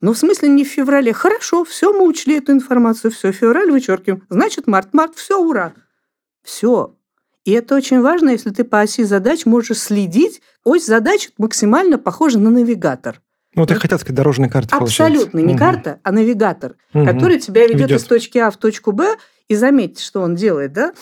[0.00, 1.12] Ну, в смысле, не в феврале.
[1.12, 4.24] Хорошо, все, мы учли эту информацию, все, февраль вычеркиваем.
[4.28, 5.74] Значит, март, март, все, ура.
[6.42, 6.96] Все,
[7.50, 10.40] и это очень важно, если ты по оси задач можешь следить.
[10.62, 13.20] Ось задач максимально похожа на навигатор.
[13.56, 15.32] Ну, вот я хотел сказать, дорожная карта Абсолютно.
[15.32, 15.36] Получается.
[15.48, 15.58] Не угу.
[15.58, 17.04] карта, а навигатор, угу.
[17.04, 19.16] который тебя ведет, ведет из точки А в точку Б.
[19.48, 20.92] И заметьте, что он делает, да?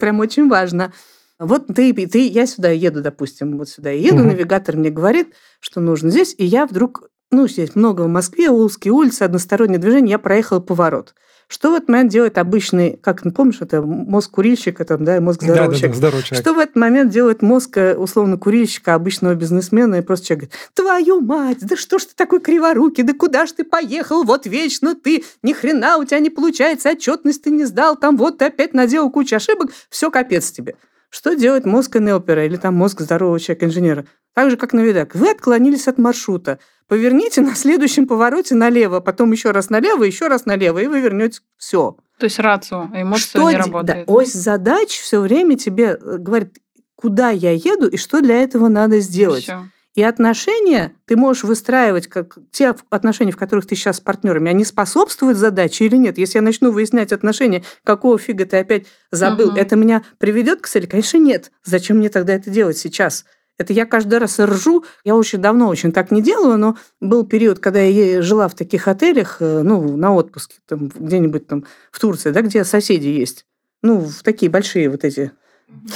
[0.00, 0.92] Прям очень важно.
[1.38, 4.24] Вот ты, ты, я сюда еду, допустим, вот сюда еду, угу.
[4.24, 8.92] навигатор мне говорит, что нужно здесь, и я вдруг, ну, здесь много в Москве, узкие
[8.92, 11.14] улицы, одностороннее движение, я проехала поворот.
[11.52, 15.42] Что в этот момент делает обычный, как ну, помнишь, это мозг курильщика, там, да, мозг
[15.42, 15.86] здорового да, человека.
[15.86, 16.42] Да, да, здоровый человек.
[16.42, 20.70] Что в этот момент делает мозг э, условно курильщика, обычного бизнесмена, и просто человек говорит,
[20.72, 24.94] твою мать, да что ж ты такой криворукий, да куда ж ты поехал, вот вечно
[24.94, 28.72] ты, ни хрена у тебя не получается, отчетность ты не сдал, там вот ты опять
[28.72, 30.74] наделал кучу ошибок, все капец тебе.
[31.14, 34.06] Что делает мозг НЛПера или там мозг здорового человека-инженера?
[34.34, 35.14] Так же, как на видак.
[35.14, 36.58] Вы отклонились от маршрута.
[36.88, 41.40] Поверните на следующем повороте налево, потом еще раз налево, еще раз налево, и вы вернете
[41.58, 41.98] все.
[42.18, 44.06] То есть рацию, эмоция что, не работает.
[44.06, 46.56] Да, ось задач все время тебе э, говорит,
[46.96, 49.42] куда я еду и что для этого надо сделать.
[49.42, 49.66] Все.
[49.94, 54.64] И отношения ты можешь выстраивать, как те отношения, в которых ты сейчас с партнерами, они
[54.64, 56.16] способствуют задаче или нет.
[56.16, 59.56] Если я начну выяснять отношения, какого фига ты опять забыл, угу.
[59.56, 60.86] это меня приведет к цели?
[60.86, 61.52] Конечно, нет.
[61.62, 63.26] Зачем мне тогда это делать сейчас?
[63.58, 64.84] Это я каждый раз ржу.
[65.04, 68.88] Я очень давно очень так не делаю, но был период, когда я жила в таких
[68.88, 73.44] отелях, э, ну, на отпуске, там, где-нибудь там в Турции, да, где соседи есть.
[73.82, 75.32] Ну, в такие большие вот эти...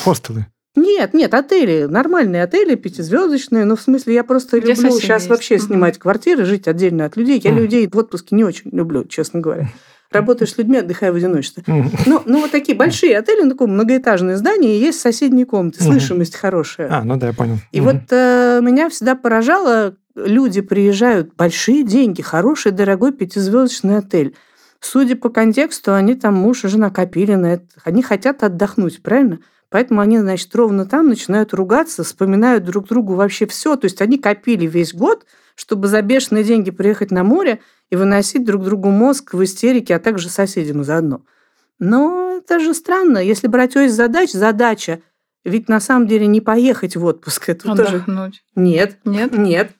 [0.04, 0.46] Хостелы.
[0.76, 3.64] Нет, нет, отели, нормальные отели, пятизвездочные.
[3.64, 5.30] Но в смысле, я просто Где люблю сейчас есть?
[5.30, 5.64] вообще угу.
[5.64, 7.40] снимать квартиры, жить отдельно от людей.
[7.42, 7.60] Я угу.
[7.60, 9.68] людей в отпуске не очень люблю, честно говоря.
[10.10, 11.64] Работаешь с людьми, отдыхай в одиночестве.
[11.66, 16.36] Ну, ну, вот такие большие отели, ну, такое многоэтажное здание, и есть соседние комнаты, слышимость
[16.36, 16.88] хорошая.
[16.92, 17.58] А, ну да, я понял.
[17.72, 24.36] И вот э, меня всегда поражало, люди приезжают, большие деньги, хороший, дорогой пятизвездочный отель.
[24.80, 27.66] Судя по контексту, они там муж и жена копили на это.
[27.82, 29.40] Они хотят отдохнуть, правильно?
[29.68, 33.76] Поэтому они, значит, ровно там начинают ругаться, вспоминают друг другу вообще все.
[33.76, 38.44] То есть они копили весь год, чтобы за бешеные деньги приехать на море и выносить
[38.44, 41.22] друг другу мозг в истерике, а также соседям заодно.
[41.78, 43.18] Но это же странно.
[43.18, 45.00] Если брать ось задач, задача
[45.44, 47.48] ведь на самом деле не поехать в отпуск.
[47.48, 48.04] Это Отдохнуть.
[48.04, 48.32] тоже...
[48.56, 48.98] Нет.
[49.04, 49.32] Нет?
[49.36, 49.70] Нет.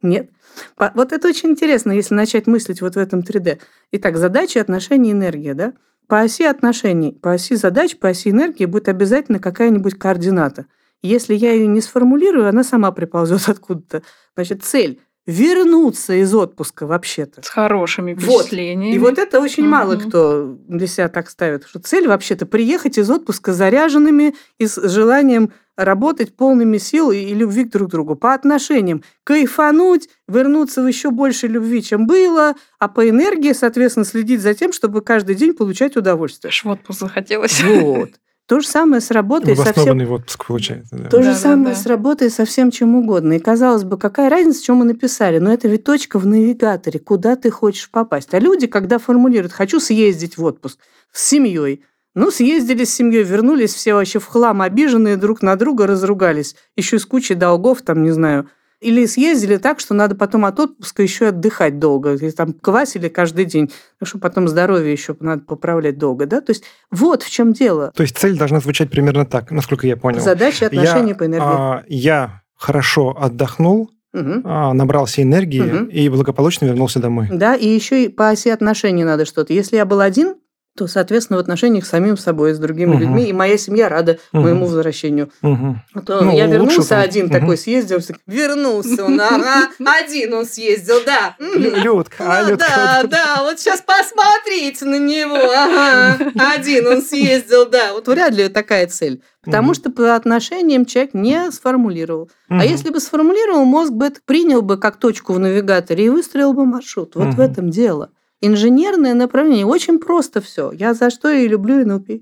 [0.00, 0.30] Нет.
[0.78, 3.58] Вот это очень интересно, если начать мыслить вот в этом 3D.
[3.92, 5.72] Итак, задача, отношения, энергия, да?
[6.08, 10.66] По оси отношений, по оси задач, по оси энергии будет обязательно какая-нибудь координата.
[11.02, 14.02] Если я ее не сформулирую, она сама приползет откуда-то.
[14.34, 17.42] Значит, цель вернуться из отпуска вообще-то.
[17.42, 18.90] С хорошими впечатлениями.
[18.90, 18.94] Вот.
[18.94, 19.72] И вот это очень угу.
[19.72, 24.80] мало кто для себя так ставит, что цель вообще-то приехать из отпуска заряженными и с
[24.88, 28.16] желанием работать полными сил и любви к друг другу.
[28.16, 34.40] По отношениям кайфануть, вернуться в еще больше любви, чем было, а по энергии, соответственно, следить
[34.40, 36.48] за тем, чтобы каждый день получать удовольствие.
[36.48, 37.62] Аж в отпуск захотелось.
[37.62, 38.10] Вот.
[38.46, 40.00] То же самое с работой со всем...
[40.12, 40.96] отпуск получается.
[40.96, 41.08] Да.
[41.08, 41.80] То да, же да, самое да.
[41.80, 43.32] с работой со всем чем угодно.
[43.32, 45.38] И казалось бы, какая разница, что мы написали?
[45.38, 48.34] Но это ведь точка в навигаторе, куда ты хочешь попасть.
[48.34, 50.78] А люди, когда формулируют «хочу съездить в отпуск
[51.12, 55.86] с семьей», ну, съездили с семьей, вернулись все вообще в хлам, обиженные друг на друга,
[55.86, 56.56] разругались.
[56.74, 58.48] Еще с кучей долгов, там, не знаю.
[58.80, 62.14] Или съездили так, что надо потом от отпуска еще отдыхать долго.
[62.14, 66.26] И там квасили каждый день, потому что потом здоровье еще надо поправлять долго.
[66.26, 66.40] Да?
[66.42, 67.90] То есть вот в чем дело.
[67.96, 70.20] То есть цель должна звучать примерно так, насколько я понял.
[70.20, 71.46] Задача, отношения я, по энергии.
[71.46, 74.48] А, я хорошо отдохнул, угу.
[74.74, 75.84] набрался энергии угу.
[75.86, 77.28] и благополучно вернулся домой.
[77.30, 79.52] Да, и еще и по оси отношений надо что-то.
[79.52, 80.36] Если я был один,
[80.76, 82.98] то, соответственно, в отношениях с самим собой, с другими угу.
[82.98, 84.42] людьми, и моя семья рада угу.
[84.42, 85.30] моему возвращению.
[85.42, 85.76] Угу.
[85.94, 87.32] А то ну, я вернулся один угу.
[87.32, 91.34] такой, съездил, вернулся он, ага, один он съездил, да.
[91.38, 92.66] Людка, а, Людка.
[92.68, 97.92] Да, да, вот сейчас посмотрите на него, ага, один он съездил, да.
[97.94, 99.22] Вот вряд ли такая цель.
[99.46, 102.28] Потому что по отношениям человек не сформулировал.
[102.48, 106.52] А если бы сформулировал, мозг бы это принял бы как точку в навигаторе и выстроил
[106.52, 107.14] бы маршрут.
[107.14, 108.10] Вот в этом дело.
[108.42, 109.64] Инженерное направление.
[109.64, 110.70] Очень просто все.
[110.70, 112.20] Я за что и люблю НЛП.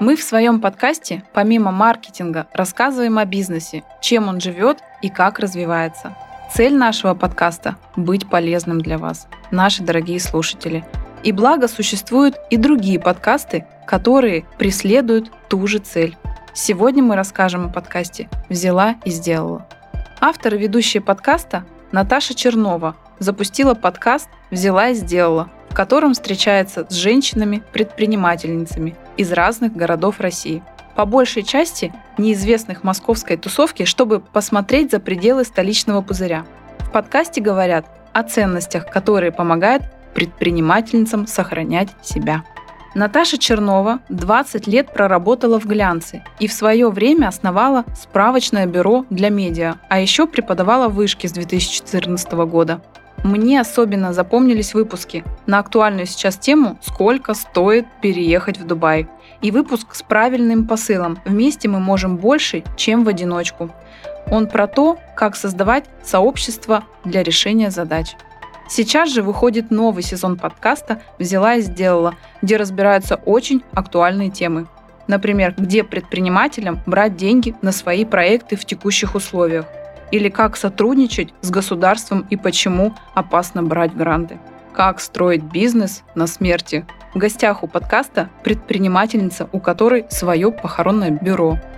[0.00, 6.16] Мы в своем подкасте, помимо маркетинга, рассказываем о бизнесе, чем он живет и как развивается.
[6.54, 10.84] Цель нашего подкаста– быть полезным для вас, наши дорогие слушатели.
[11.22, 16.16] И благо существуют и другие подкасты, которые преследуют ту же цель.
[16.58, 19.68] Сегодня мы расскажем о подкасте «Взяла и сделала».
[20.22, 26.94] Автор и ведущая подкаста Наташа Чернова запустила подкаст «Взяла и сделала», в котором встречается с
[26.94, 30.62] женщинами-предпринимательницами из разных городов России.
[30.94, 36.46] По большей части неизвестных московской тусовки, чтобы посмотреть за пределы столичного пузыря.
[36.78, 37.84] В подкасте говорят
[38.14, 39.82] о ценностях, которые помогают
[40.14, 42.44] предпринимательницам сохранять себя.
[42.96, 49.28] Наташа Чернова 20 лет проработала в глянце и в свое время основала справочное бюро для
[49.28, 52.80] медиа, а еще преподавала в вышке с 2014 года.
[53.22, 59.08] Мне особенно запомнились выпуски на актуальную сейчас тему «Сколько стоит переехать в Дубай?»
[59.42, 63.70] и выпуск с правильным посылом «Вместе мы можем больше, чем в одиночку».
[64.30, 68.16] Он про то, как создавать сообщество для решения задач.
[68.68, 74.66] Сейчас же выходит новый сезон подкаста «Взяла и сделала», где разбираются очень актуальные темы.
[75.06, 79.66] Например, где предпринимателям брать деньги на свои проекты в текущих условиях.
[80.10, 84.38] Или как сотрудничать с государством и почему опасно брать гранты.
[84.72, 86.84] Как строить бизнес на смерти.
[87.14, 91.58] В гостях у подкаста предпринимательница, у которой свое похоронное бюро–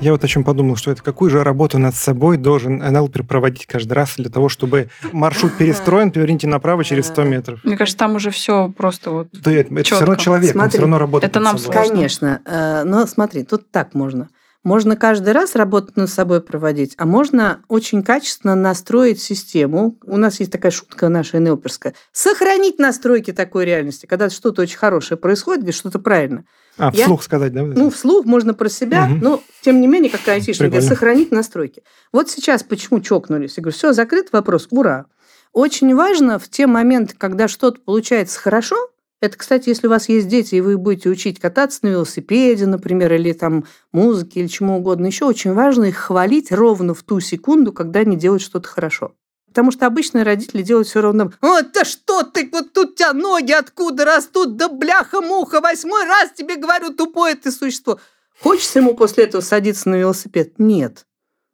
[0.00, 3.66] Я вот о чем подумал, что это какую же работу над собой должен НЛП проводить
[3.66, 7.64] каждый раз для того, чтобы маршрут перестроен, поверните направо через 100 метров.
[7.64, 10.80] Мне кажется, там уже все просто вот Да, это, все равно человек, смотри, он все
[10.80, 11.88] равно работает Это нам собой.
[11.88, 14.28] Конечно, э, но смотри, тут так можно.
[14.62, 19.96] Можно каждый раз работать над собой проводить, а можно очень качественно настроить систему.
[20.04, 21.94] У нас есть такая шутка наша НЛПерская.
[22.12, 26.44] Сохранить настройки такой реальности, когда что-то очень хорошее происходит, или что-то правильно.
[26.78, 27.62] А, Я, вслух сказать, да?
[27.62, 29.18] Ну, вслух можно про себя, угу.
[29.20, 31.82] но тем не менее, как айтишник, говорит, сохранить настройки.
[32.12, 33.56] Вот сейчас почему чокнулись?
[33.56, 35.06] Я говорю, все, закрыт вопрос, ура.
[35.52, 38.76] Очень важно в те моменты, когда что-то получается хорошо,
[39.20, 43.12] это, кстати, если у вас есть дети, и вы будете учить кататься на велосипеде, например,
[43.12, 47.72] или там музыке, или чему угодно еще, очень важно их хвалить ровно в ту секунду,
[47.72, 49.14] когда они делают что-то хорошо.
[49.58, 51.32] Потому что обычные родители делают все равно.
[51.40, 54.54] «О, да что ты, вот тут у тебя ноги откуда растут?
[54.54, 57.98] Да бляха-муха, восьмой раз тебе говорю, тупое ты существо».
[58.40, 60.52] Хочется ему после этого садиться на велосипед?
[60.58, 61.06] Нет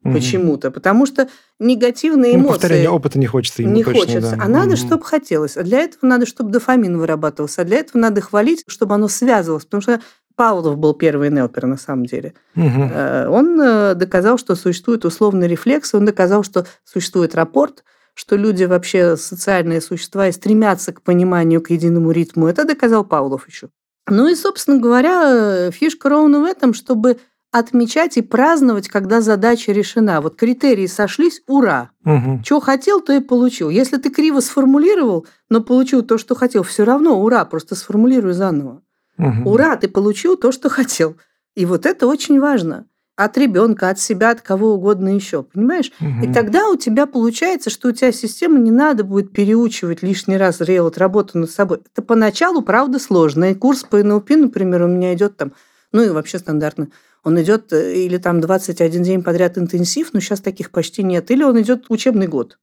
[0.03, 0.13] угу.
[0.13, 1.27] почему-то, потому что
[1.57, 2.47] негативные ну, эмоции...
[2.47, 4.43] Ну, повторения опыта не хочется ему Не точно, хочется, да.
[4.43, 5.57] а надо, чтобы хотелось.
[5.57, 9.65] А для этого надо, чтобы дофамин вырабатывался, а для этого надо хвалить, чтобы оно связывалось,
[9.65, 9.99] потому что
[10.35, 12.33] Павлов был первый нелпер на самом деле.
[12.55, 12.83] Угу.
[13.31, 17.83] Он э, доказал, что существует условный рефлекс, он доказал, что существует рапорт,
[18.15, 22.47] что люди вообще социальные существа и стремятся к пониманию, к единому ритму.
[22.47, 23.69] Это доказал Павлов еще.
[24.09, 27.17] Ну и, собственно говоря, э, фишка ровно в этом, чтобы
[27.51, 30.21] отмечать и праздновать, когда задача решена.
[30.21, 31.91] Вот критерии сошлись, ура!
[32.05, 32.41] Угу.
[32.43, 33.69] Что хотел, то и получил.
[33.69, 38.81] Если ты криво сформулировал, но получил то, что хотел, все равно ура, просто сформулируй заново.
[39.17, 39.49] Угу.
[39.49, 41.15] Ура, ты получил то, что хотел.
[41.55, 42.85] И вот это очень важно.
[43.15, 45.91] От ребенка, от себя, от кого угодно еще, понимаешь?
[46.01, 46.25] Угу.
[46.25, 50.59] И тогда у тебя получается, что у тебя система не надо будет переучивать лишний раз
[50.59, 51.79] вот работу над собой.
[51.91, 53.51] Это поначалу, правда, сложно.
[53.51, 55.53] И курс по НЛП, например, у меня идет там,
[55.91, 56.89] ну и вообще стандартно
[57.25, 61.43] он идет э, или там 21 день подряд интенсив, но сейчас таких почти нет, или
[61.43, 62.57] он идет учебный год.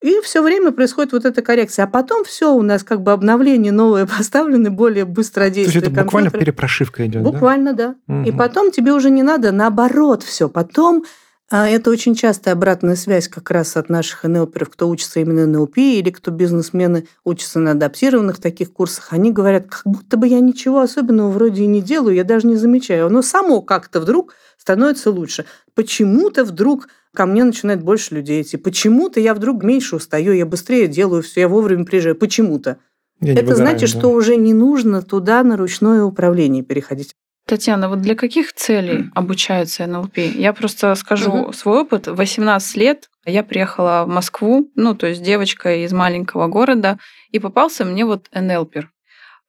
[0.00, 1.84] И все время происходит вот эта коррекция.
[1.84, 5.84] А потом все, у нас как бы обновление новое поставлены, более быстро действует.
[5.84, 7.96] То есть это буквально перепрошивка идет, Буквально, да.
[8.06, 8.20] да.
[8.20, 8.28] Угу.
[8.28, 10.48] И потом тебе уже не надо, наоборот, все.
[10.48, 11.04] Потом
[11.50, 15.78] а это очень частая обратная связь как раз от наших НЛПеров, кто учится именно НЛП
[15.78, 19.14] или кто бизнесмены учатся на адаптированных таких курсах.
[19.14, 22.56] Они говорят, как будто бы я ничего особенного вроде и не делаю, я даже не
[22.56, 23.06] замечаю.
[23.06, 25.46] Оно само как-то вдруг становится лучше.
[25.78, 28.56] Почему-то вдруг ко мне начинает больше людей идти.
[28.56, 32.16] Почему-то я вдруг меньше устаю, я быстрее делаю все, я вовремя приезжаю.
[32.16, 32.78] Почему-то.
[33.20, 33.98] Я Это значит, да.
[34.00, 37.14] что уже не нужно туда на ручное управление переходить.
[37.46, 40.18] Татьяна, вот для каких целей обучаются НЛП?
[40.18, 41.52] Я просто скажу угу.
[41.52, 42.08] свой опыт.
[42.08, 46.98] 18 лет я приехала в Москву, ну, то есть девочка из маленького города,
[47.30, 48.90] и попался мне вот НЛПер.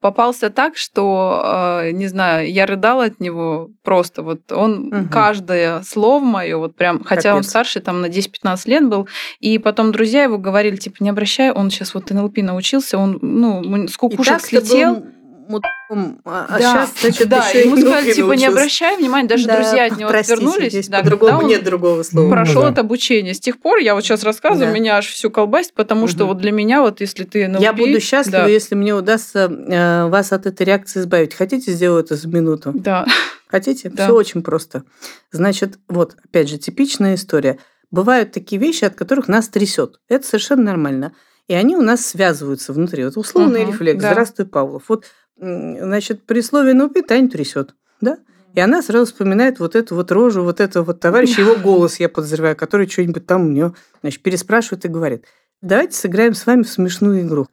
[0.01, 4.23] Попался так, что, э, не знаю, я рыдала от него просто.
[4.23, 5.09] Вот он угу.
[5.11, 7.35] каждое слово мое, вот прям, хотя Капец.
[7.35, 11.51] он старше, там на 10-15 лет был, и потом друзья его говорили, типа, не обращай,
[11.51, 14.95] он сейчас вот НЛП научился, он, ну, с кукушек слетел.
[14.95, 15.18] Был
[15.49, 16.59] мудаком, а, а да.
[16.59, 20.09] сейчас, значит, да, еще ему сказали, типа, не обращай внимания, даже да, друзья от него
[20.09, 20.71] отвернулись.
[20.71, 22.29] Здесь да, по-другому нет другого слова.
[22.29, 22.71] Прошел ну, да.
[22.71, 23.33] это обучение.
[23.33, 24.73] С тех пор я вот сейчас рассказываю, да.
[24.73, 26.09] меня аж все колбасит, потому угу.
[26.09, 27.61] что вот для меня вот если ты НЛП...
[27.61, 28.47] Я буду счастлива, да.
[28.47, 31.33] если мне удастся э, вас от этой реакции избавить.
[31.33, 32.71] Хотите сделать это за минуту?
[32.73, 33.05] Да.
[33.47, 33.89] Хотите?
[33.89, 34.05] Да.
[34.05, 34.83] Все очень просто.
[35.31, 37.57] Значит, вот, опять же, типичная история.
[37.89, 39.99] Бывают такие вещи, от которых нас трясет.
[40.07, 41.13] Это совершенно нормально.
[41.47, 43.03] И они у нас связываются внутри.
[43.03, 44.01] Вот условный угу, рефлекс.
[44.01, 44.11] Да.
[44.11, 44.83] Здравствуй, Павлов.
[44.87, 45.05] Вот
[45.39, 48.17] значит, при слове «нупи» Тань трясет, да?
[48.55, 52.09] И она сразу вспоминает вот эту вот рожу, вот этого вот товарища, его голос, я
[52.09, 55.25] подозреваю, который что-нибудь там у нее, значит, переспрашивает и говорит.
[55.61, 57.47] Давайте сыграем с вами в смешную игру.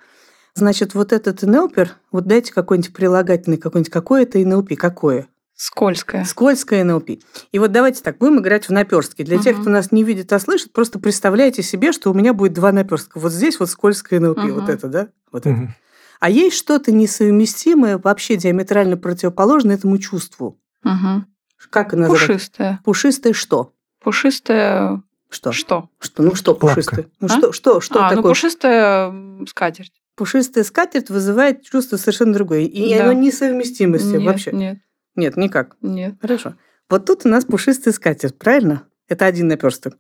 [0.55, 5.27] Значит, вот этот НЛПер, вот дайте какой-нибудь прилагательный, какой-нибудь, какое это НЛП, какое?
[5.55, 6.25] Скользкая.
[6.25, 7.11] Скользкая НЛП.
[7.53, 9.23] И вот давайте так, будем играть в наперстки.
[9.23, 9.45] Для угу.
[9.45, 12.73] тех, кто нас не видит, а слышит, просто представляйте себе, что у меня будет два
[12.73, 13.19] наперстка.
[13.19, 14.53] Вот здесь вот скользкая НЛП, угу.
[14.55, 15.09] вот это, да?
[15.33, 15.55] Вот угу.
[15.55, 15.75] это.
[16.21, 20.59] А есть что-то несовместимое, вообще диаметрально противоположное этому чувству.
[20.85, 21.25] Угу.
[21.71, 22.27] Как это называется?
[22.27, 22.81] Пушистое.
[22.85, 23.73] Пушистое что?
[24.01, 25.03] Пушистое...
[25.29, 25.53] Что?
[25.53, 25.91] Что?
[25.99, 26.23] Что?
[26.23, 27.07] Ну что пушистое?
[27.21, 27.37] Ну а?
[27.37, 28.17] что, что, что а, такое?
[28.17, 29.13] ну пушистая
[29.49, 29.93] скатерть.
[30.15, 32.61] Пушистая скатерть вызывает чувство совершенно другое.
[32.61, 33.05] И да.
[33.05, 34.53] оно несовместимо с тем вообще.
[34.53, 34.79] Нет.
[35.17, 35.77] Нет, никак.
[35.83, 36.15] Нет.
[36.21, 36.55] Хорошо.
[36.89, 38.85] Вот тут у нас пушистая скатерть, правильно?
[39.09, 39.95] Это один наперсток.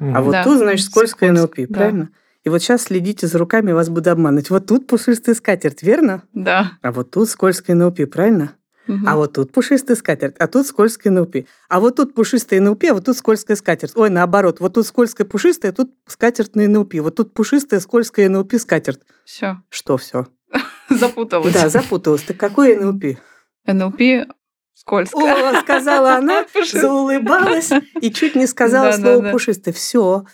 [0.00, 0.12] Mm.
[0.14, 0.44] А вот да.
[0.44, 1.74] тут, значит, скользкая НЛП, да.
[1.74, 2.10] правильно?
[2.48, 4.48] И вот сейчас следите за руками, вас буду обманывать.
[4.48, 6.22] Вот тут пушистая скатерть, верно?
[6.32, 6.78] Да.
[6.80, 8.54] А вот тут скользкая НЛП, правильно?
[8.88, 9.00] Угу.
[9.06, 11.44] А вот тут пушистая скатерть, а тут скользкая НЛП.
[11.68, 13.92] А вот тут пушистая НЛП, а вот тут скользкая скатерть.
[13.96, 16.94] Ой, наоборот, вот тут скользкая пушистая, а тут скатертная НЛП.
[17.00, 19.00] Вот тут пушистая скользкая НЛП скатерть.
[19.26, 19.58] Все.
[19.68, 20.26] Что все?
[20.88, 21.52] Запуталась.
[21.52, 22.22] Да, запуталась.
[22.22, 23.18] Так какой НЛП?
[23.66, 24.26] НЛП
[24.72, 25.18] скользко.
[25.18, 29.74] О, сказала она, заулыбалась и чуть не сказала слово пушистый.
[29.74, 30.24] Все.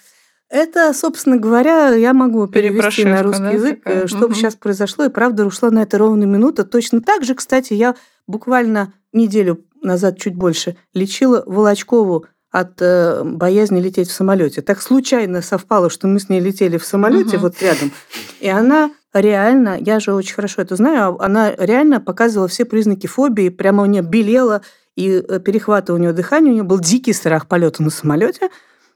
[0.54, 4.06] Это, собственно говоря, я могу перевести на русский да, язык, такая?
[4.06, 4.34] что угу.
[4.34, 6.62] сейчас произошло, и правда ушла на это ровно минута.
[6.62, 7.96] Точно так же, кстати, я
[8.28, 14.62] буквально неделю назад, чуть больше, лечила Волочкову от э, боязни лететь в самолете.
[14.62, 17.46] Так случайно совпало, что мы с ней летели в самолете угу.
[17.46, 17.90] вот рядом,
[18.38, 23.48] и она реально, я же очень хорошо это знаю, она реально показывала все признаки фобии,
[23.48, 24.62] прямо у нее белела
[24.94, 28.50] и э, перехватывала у нее дыхание, у нее был дикий страх полета на самолете.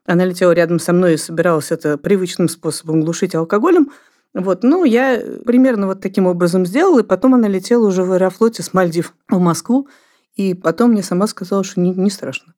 [0.09, 3.91] Она летела рядом со мной и собиралась это привычным способом глушить алкоголем.
[4.33, 8.63] Вот, ну, я примерно вот таким образом сделала, и потом она летела уже в аэрофлоте
[8.63, 9.87] с Мальдив в Москву,
[10.35, 12.55] и потом мне сама сказала, что не, не страшно.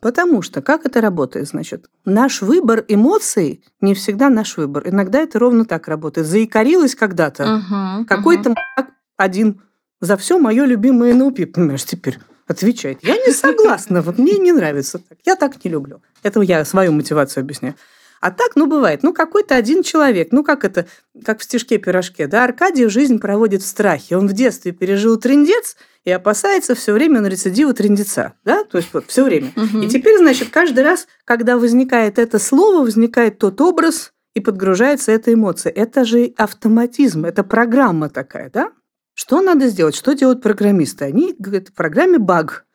[0.00, 1.86] Потому что как это работает, значит?
[2.04, 4.88] Наш выбор эмоций не всегда наш выбор.
[4.88, 6.28] Иногда это ровно так работает.
[6.28, 7.42] Заикарилась когда-то.
[7.42, 8.86] Uh-huh, Какой-то uh-huh.
[9.16, 9.60] один
[10.00, 12.98] за все мое любимое НЛП, понимаешь, теперь отвечает.
[13.02, 15.18] Я не согласна, вот мне не нравится так.
[15.24, 16.02] Я так не люблю.
[16.22, 17.74] Это я свою мотивацию объясняю.
[18.20, 19.02] А так, ну, бывает.
[19.02, 20.86] Ну, какой-то один человек, ну, как это,
[21.24, 24.16] как в стишке-пирожке, да, Аркадий жизнь проводит в страхе.
[24.16, 28.88] Он в детстве пережил трендец и опасается все время на рецидиву трендеца, да, то есть
[28.92, 29.52] вот все время.
[29.54, 29.82] Угу.
[29.82, 35.32] И теперь, значит, каждый раз, когда возникает это слово, возникает тот образ, и подгружается эта
[35.32, 35.72] эмоция.
[35.72, 38.70] Это же автоматизм, это программа такая, да?
[39.16, 39.96] Что надо сделать?
[39.96, 41.06] Что делают программисты?
[41.06, 42.66] Они говорят, в программе баг.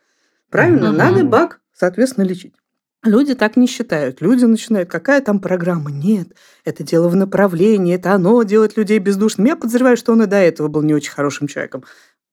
[0.49, 0.89] Правильно?
[0.89, 0.97] Угу.
[0.97, 2.55] Надо баг, соответственно, лечить.
[3.03, 4.21] Люди так не считают.
[4.21, 5.91] Люди начинают, какая там программа?
[5.91, 6.29] Нет,
[6.65, 9.49] это дело в направлении, это оно делает людей бездушными.
[9.49, 11.83] Я подозреваю, что он и до этого был не очень хорошим человеком.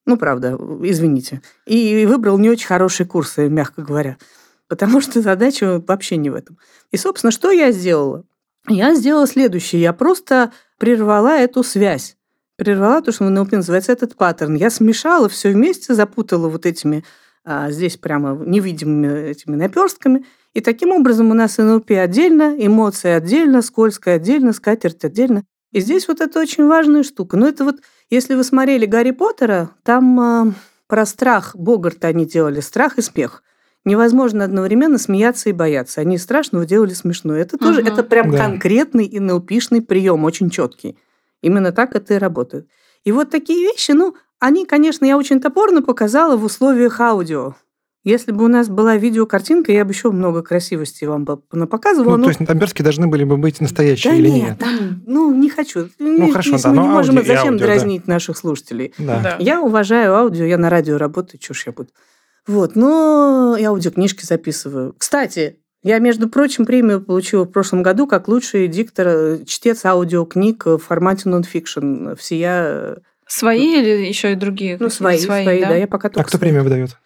[0.07, 1.43] Ну, правда, извините.
[1.67, 4.17] И выбрал не очень хорошие курсы, мягко говоря.
[4.69, 6.59] Потому что задача вообще не в этом.
[6.91, 8.25] И, собственно, что я сделала?
[8.67, 9.83] Я сделала следующее.
[9.83, 12.18] Я просто прервала эту связь
[12.59, 14.57] прервала то, что в НЛП называется этот паттерн.
[14.57, 17.05] Я смешала все вместе, запутала вот этими
[17.45, 20.27] а, здесь прямо невидимыми этими наперстками.
[20.55, 25.45] И таким образом у нас НЛП отдельно, эмоции отдельно, скользкая отдельно, скатерть отдельно.
[25.73, 27.37] И здесь вот это очень важная штука.
[27.37, 27.77] Но это вот,
[28.11, 30.53] если вы смотрели Гарри Поттера, там а,
[30.89, 33.45] про страх Богарта они делали, страх и смех.
[33.85, 36.01] Невозможно одновременно смеяться и бояться.
[36.01, 37.41] Они страшного делали смешное.
[37.41, 37.89] Это тоже, угу.
[37.89, 38.39] это прям да.
[38.39, 40.99] конкретный НЛПшный прием, очень четкий.
[41.43, 42.69] Именно так это и работает.
[43.05, 47.55] И вот такие вещи, ну, они, конечно, я очень топорно показала в условиях аудио.
[48.05, 51.37] Если бы у нас была видеокартинка, я бы еще много красивости вам бы
[51.67, 52.13] показывала.
[52.13, 52.23] Ну, но...
[52.25, 54.43] то есть Тамберские должны были бы быть настоящие да или нет?
[54.43, 54.59] нет?
[54.59, 55.91] Там, ну, не хочу.
[55.99, 58.15] Ну, хорошо, Если да, мы но не можем, аудио, зачем аудио, дразнить да.
[58.15, 58.95] наших слушателей?
[58.99, 59.21] Да.
[59.21, 59.37] Да.
[59.41, 61.91] Я уважаю аудио, я на радио работаю, чушь я буду.
[62.47, 64.95] Вот, но я аудиокнижки записываю.
[64.97, 70.67] Кстати, я, между прочим, премию получила в прошлом году как лучший диктор, э, чтец аудиокниг
[70.67, 72.15] в формате нонфикшн.
[72.17, 72.99] Всея...
[73.27, 74.77] Свои или еще и другие?
[74.81, 75.69] Ну, свои, свои, свои да?
[75.69, 75.77] да.
[75.77, 76.97] Я пока а кто премию выдает?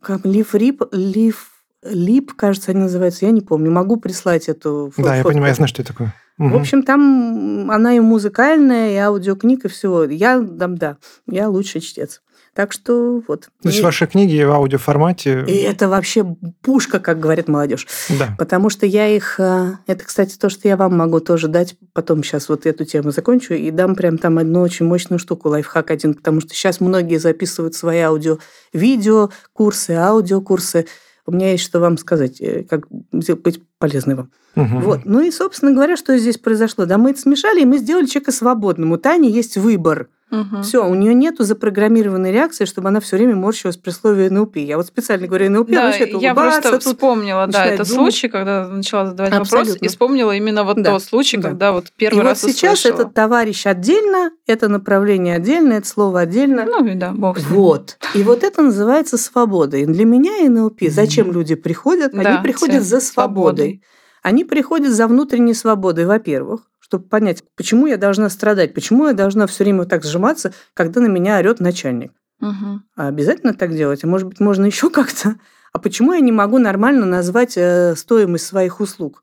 [0.00, 1.48] Как Лив Рип, Лив
[1.82, 3.70] Лип, кажется, они называются, я не помню.
[3.70, 6.14] Могу прислать эту Да, я понимаю, я знаю, что это такое.
[6.38, 6.48] Угу.
[6.48, 10.04] В общем, там она и музыкальная, и аудиокниг, и всего.
[10.04, 10.96] Я, да, да,
[11.26, 12.22] я лучший чтец.
[12.54, 13.48] Так что вот.
[13.62, 13.82] То есть и...
[13.82, 15.42] ваши книги в аудиоформате.
[15.48, 17.86] И это вообще пушка, как говорит молодежь.
[18.18, 18.34] Да.
[18.38, 19.40] Потому что я их...
[19.40, 21.76] Э, это, кстати, то, что я вам могу тоже дать.
[21.94, 25.90] Потом сейчас вот эту тему закончу и дам прям там одну очень мощную штуку, лайфхак
[25.90, 26.12] один.
[26.12, 28.38] Потому что сейчас многие записывают свои аудио,
[28.74, 30.86] видео, курсы, аудиокурсы.
[31.24, 34.30] У меня есть что вам сказать, э, как быть полезной вам.
[34.56, 34.80] Угу.
[34.80, 35.00] Вот.
[35.06, 36.84] Ну и, собственно говоря, что здесь произошло?
[36.84, 38.92] Да, мы это смешали, и мы сделали человека свободным.
[38.92, 40.62] У Тани есть выбор– Угу.
[40.62, 44.56] Все, у нее нету запрограммированной реакции, чтобы она все время морщилась при слове НЛП.
[44.56, 48.14] Я вот специально говорю НЛП, да, начинает я просто вспомнила, да, этот думать.
[48.14, 49.72] случай, когда начала задавать Абсолютно.
[49.72, 50.92] вопрос, и вспомнила именно вот да.
[50.92, 51.50] тот случай, да.
[51.50, 53.02] когда вот первый и раз вот сейчас услышала.
[53.02, 56.64] этот товарищ отдельно, это направление отдельно, это слово отдельно.
[56.64, 57.38] Ну, да, бог.
[57.38, 57.98] Вот.
[58.14, 59.76] И вот это называется свобода.
[59.76, 62.14] И для меня НЛП, зачем люди приходят?
[62.14, 63.82] Они приходят за свободой.
[64.22, 66.62] Они приходят за внутренней свободой, во-первых
[66.92, 71.00] чтобы понять, почему я должна страдать, почему я должна все время вот так сжиматься, когда
[71.00, 72.12] на меня орет начальник.
[72.42, 72.80] Угу.
[72.96, 74.04] А обязательно так делать?
[74.04, 75.36] А может быть, можно еще как-то?
[75.72, 79.22] А почему я не могу нормально назвать э, стоимость своих услуг?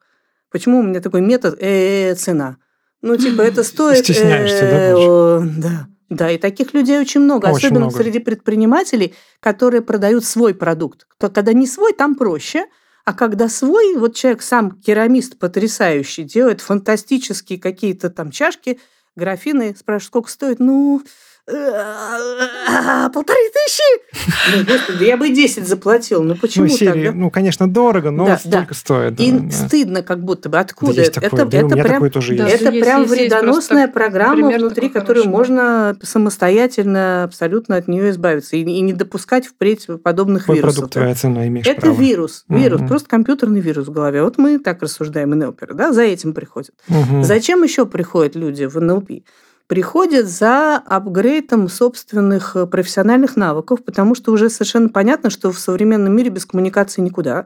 [0.52, 2.58] Почему у меня такой метод э, -э, -э цена?
[3.04, 4.00] Ну, типа, это стоит...
[4.00, 5.70] Стесняешься, да?
[5.70, 5.88] Да.
[6.10, 7.98] Да, и таких людей очень много, очень особенно много.
[7.98, 11.06] среди предпринимателей, которые продают свой продукт.
[11.20, 12.66] Когда не свой, там проще,
[13.06, 18.80] а когда свой, вот человек сам керамист потрясающий, делает фантастические какие-то там чашки,
[19.16, 20.60] графины, спрашивает, сколько стоит?
[20.60, 21.02] Ну,
[23.14, 24.56] полторы тысячи?
[24.56, 26.24] Ну, господи, я бы 10 заплатил.
[26.24, 27.14] Ну, почему ну, серии, так?
[27.14, 27.20] Да?
[27.20, 28.74] Ну, конечно, дорого, но да, столько да.
[28.74, 29.20] стоит.
[29.20, 29.52] И да.
[29.52, 30.60] стыдно как будто бы.
[30.60, 31.22] Откуда да, это?
[31.22, 31.46] Такое.
[31.46, 32.62] Это, да, это прям, тоже да, есть.
[32.62, 38.56] это есть, прям есть, вредоносная есть программа внутри, которую можно самостоятельно абсолютно от нее избавиться
[38.56, 40.76] и, и не допускать впредь подобных Какой вирусов.
[40.76, 42.00] продукт твоя цена имеешь Это право.
[42.00, 42.46] вирус.
[42.48, 42.88] Вирус, mm-hmm.
[42.88, 44.24] просто компьютерный вирус в голове.
[44.24, 46.76] Вот мы так рассуждаем НЛПеры, да, за этим приходят.
[46.90, 47.24] Mm-hmm.
[47.24, 49.10] Зачем еще приходят люди в НЛП?
[49.70, 56.14] Приходят за апгрейдом собственных э, профессиональных навыков, потому что уже совершенно понятно, что в современном
[56.16, 57.46] мире без коммуникации никуда.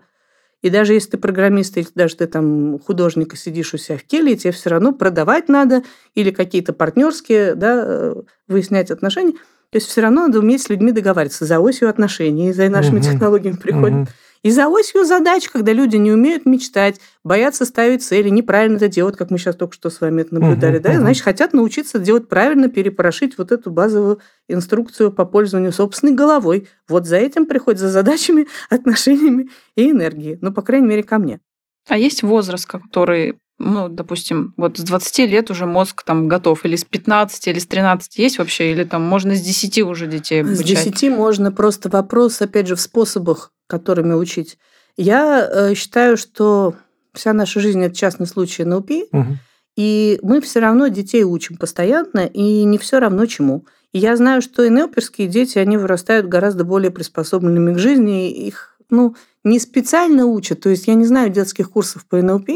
[0.61, 4.03] И даже если ты программист, или даже ты там художник и сидишь у себя в
[4.03, 5.83] келье, тебе все равно продавать надо
[6.15, 8.15] или какие-то партнерские, да, э,
[8.47, 9.33] выяснять отношения.
[9.33, 13.05] То есть все равно надо уметь с людьми договариваться за осью отношений, за нашими угу.
[13.05, 14.03] технологиями приходят.
[14.03, 14.07] Угу.
[14.43, 19.15] И за осью задач, когда люди не умеют мечтать, боятся ставить цели, неправильно это делать,
[19.15, 20.99] как мы сейчас только что с вами это наблюдали, угу, да, угу.
[20.99, 24.19] значит, хотят научиться делать правильно, перепорошить вот эту базовую
[24.49, 26.67] инструкцию по пользованию собственной головой.
[26.89, 30.37] Вот за этим приходят, за задачами, отношениями и энергией.
[30.41, 31.39] Ну, по крайней мере, ко мне.
[31.87, 36.75] А есть возраст, который ну, допустим, вот с 20 лет уже мозг там готов, или
[36.75, 40.59] с 15, или с 13 есть вообще, или там можно с 10 уже детей обучать?
[40.59, 44.57] С 10 можно, просто вопрос, опять же, в способах, которыми учить.
[44.97, 46.75] Я э, считаю, что
[47.13, 49.37] вся наша жизнь– это частный случай НЛП, угу.
[49.75, 53.65] и мы все равно детей учим постоянно, и не все равно чему.
[53.91, 59.15] И я знаю, что НЛПерские дети, они вырастают гораздо более приспособленными к жизни, их ну,
[59.43, 60.61] не специально учат.
[60.61, 62.49] То есть я не знаю детских курсов по НЛП,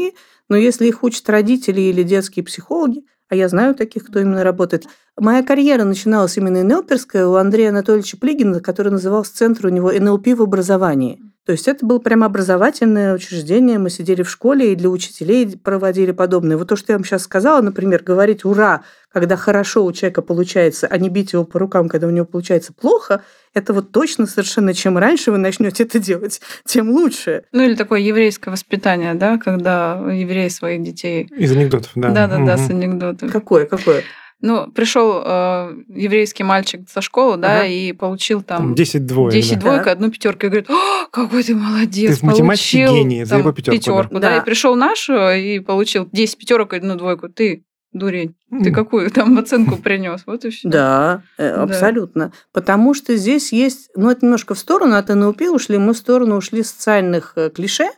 [0.48, 4.86] но если их учат родители или детские психологи, а я знаю таких, кто именно работает.
[5.16, 10.28] Моя карьера начиналась именно НЛПерская у Андрея Анатольевича Плигина, который назывался центр у него НЛП
[10.28, 11.20] в образовании.
[11.48, 16.12] То есть это было прямо образовательное учреждение, мы сидели в школе и для учителей проводили
[16.12, 16.58] подобное.
[16.58, 20.86] Вот то, что я вам сейчас сказала, например, говорить «ура», когда хорошо у человека получается,
[20.90, 23.22] а не бить его по рукам, когда у него получается плохо,
[23.54, 27.44] это вот точно совершенно чем раньше вы начнете это делать, тем лучше.
[27.52, 31.30] Ну или такое еврейское воспитание, да, когда евреи своих детей...
[31.34, 32.10] Из анекдотов, да.
[32.10, 32.62] Да-да-да, угу.
[32.62, 33.32] с анекдотов.
[33.32, 34.02] Какое, какое?
[34.40, 37.66] Ну, пришел э, еврейский мальчик со школы, да, ага.
[37.66, 38.74] и получил там...
[38.74, 39.32] 10 двоек.
[39.32, 39.60] 10 да.
[39.60, 40.46] двоек, одну пятерку.
[40.46, 43.76] И говорит, О, какой ты молодец, ты получил гений, за его пятерку.
[43.78, 44.20] пятерку да.
[44.20, 44.36] да.
[44.38, 47.28] И пришел наш и получил 10 пятерок и одну двойку.
[47.28, 48.36] Ты дурень.
[48.62, 50.22] Ты какую там оценку принес?
[50.26, 50.68] Вот и все.
[50.68, 52.32] Да, э, абсолютно.
[52.52, 56.36] Потому что здесь есть, ну, это немножко в сторону от НЛП ушли, мы в сторону
[56.36, 57.88] ушли социальных э, клише,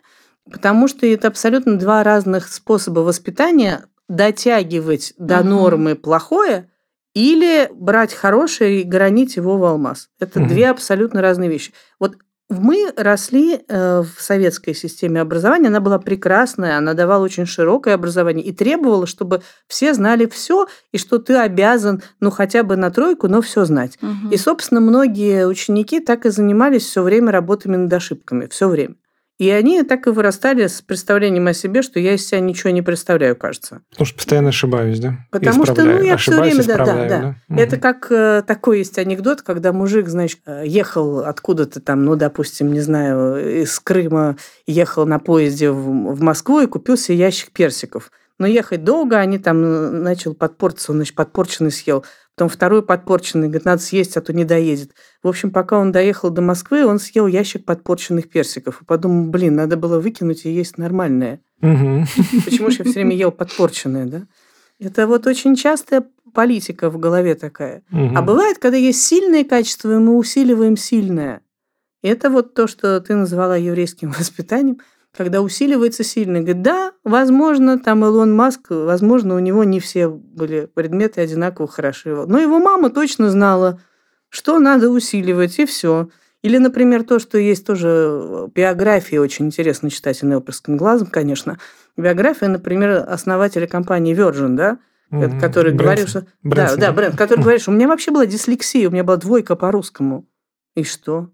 [0.51, 6.69] потому что это абсолютно два разных способа воспитания дотягивать до нормы плохое
[7.15, 10.09] или брать хорошее и гранить его в алмаз.
[10.19, 11.73] Это две абсолютно разные вещи.
[12.01, 12.17] Вот
[12.49, 18.45] мы росли э, в советской системе образования, она была прекрасная, она давала очень широкое образование
[18.45, 23.29] и требовала, чтобы все знали все, и что ты обязан, ну, хотя бы на тройку,
[23.29, 23.97] но все знать.
[24.03, 24.33] Угу.
[24.33, 28.97] И, собственно, многие ученики так и занимались все время работами над ошибками, все время.
[29.41, 32.83] И они так и вырастали с представлением о себе, что я из себя ничего не
[32.83, 33.81] представляю, кажется.
[33.89, 35.15] Потому что постоянно ошибаюсь, да?
[35.31, 37.37] Потому что, ну, я все время, да, да, да.
[37.49, 37.59] Угу.
[37.59, 42.71] Это как э, такой есть анекдот, когда мужик, значит, э, ехал откуда-то там, ну, допустим,
[42.71, 44.37] не знаю, из Крыма,
[44.67, 48.11] ехал на поезде в, в Москву и купил себе ящик персиков.
[48.39, 52.05] Но ехать долго, они там э, начал подпортиться, он, значит, подпорченный съел.
[52.41, 54.93] Потом второй подпорченный, говорит, надо съесть, а то не доедет.
[55.23, 58.81] В общем, пока он доехал до Москвы, он съел ящик подпорченных персиков.
[58.81, 61.43] И подумал, блин, надо было выкинуть и есть нормальное.
[61.61, 64.23] Почему же я все время ел подпорченное, да?
[64.79, 67.83] Это вот очень частая политика в голове такая.
[67.93, 71.43] А бывает, когда есть сильные качества, и мы усиливаем сильное.
[72.01, 74.79] Это вот то, что ты назвала еврейским воспитанием.
[75.17, 76.41] Когда усиливается сильно.
[76.41, 82.15] Говорит, да, возможно, там Илон Маск, возможно, у него не все были предметы одинаково хороши.
[82.15, 83.81] Но его мама точно знала,
[84.29, 86.09] что надо усиливать, и все.
[86.43, 91.59] Или, например, то, что есть тоже биографии, очень интересно читать инелперским глазом, конечно.
[91.97, 94.79] Биография, например, основателя компании Virgin, да,
[95.13, 95.41] mm-hmm.
[95.41, 96.25] который говорил, что...
[96.43, 96.79] Брэнсон.
[96.79, 99.55] Да, да, бренд, который говорит, что у меня вообще была дислексия, у меня была двойка
[99.55, 100.27] по-русскому.
[100.75, 101.31] И что?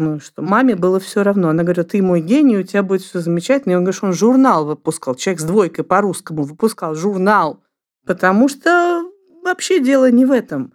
[0.00, 1.50] Ну что, маме было все равно.
[1.50, 3.72] Она говорит, ты мой гений, у тебя будет все замечательно.
[3.72, 5.14] И он говорит, он журнал выпускал.
[5.14, 7.62] Человек с двойкой по-русскому выпускал журнал.
[8.06, 9.04] Потому что
[9.44, 10.72] вообще дело не в этом.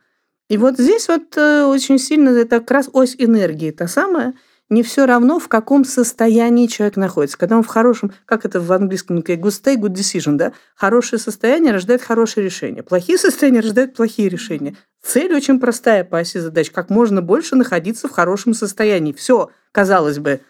[0.47, 4.35] И вот здесь вот э, очень сильно это как раз ось энергии, та самая,
[4.69, 7.37] не все равно, в каком состоянии человек находится.
[7.37, 10.53] Когда он в хорошем, как это в английском, good stay, good decision, да?
[10.75, 12.81] Хорошее состояние рождает хорошее решение.
[12.81, 14.75] Плохие состояния рождают плохие решения.
[15.03, 16.71] Цель очень простая по оси задач.
[16.71, 19.13] Как можно больше находиться в хорошем состоянии.
[19.13, 20.41] Все, казалось бы,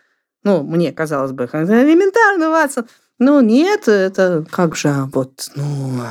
[0.44, 2.88] ну, мне казалось бы, элементарно, Ватсон.
[3.20, 6.02] Но нет, это как же, вот, ну,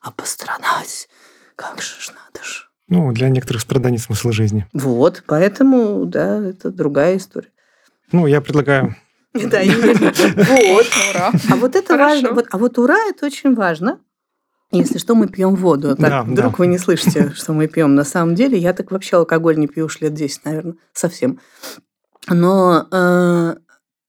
[0.00, 1.08] обостранать.
[1.56, 2.64] Как же ж надо же.
[2.88, 4.66] Ну, для некоторых страданий смысл жизни.
[4.72, 7.48] Вот, поэтому, да, это другая история.
[8.12, 8.94] Ну, я предлагаю
[9.34, 10.86] да, Вот.
[11.10, 11.32] Ура.
[11.50, 12.32] А вот это важно.
[12.32, 13.98] Вот, а вот ура это очень важно.
[14.70, 15.96] Если что, мы пьем воду.
[15.96, 16.56] Так, да, вдруг да.
[16.58, 17.94] вы не слышите, что мы пьем.
[17.94, 21.40] На самом деле, я так вообще алкоголь не пью уж лет 10, наверное, совсем.
[22.28, 23.56] Но э,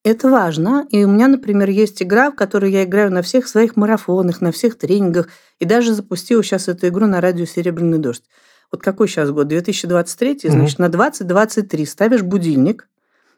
[0.03, 0.87] это важно.
[0.89, 4.51] И у меня, например, есть игра, в которой я играю на всех своих марафонах, на
[4.51, 5.29] всех тренингах.
[5.59, 8.23] И даже запустила сейчас эту игру на радио «Серебряный дождь».
[8.71, 9.47] Вот какой сейчас год?
[9.47, 12.87] 2023, значит, на 2023 ставишь будильник,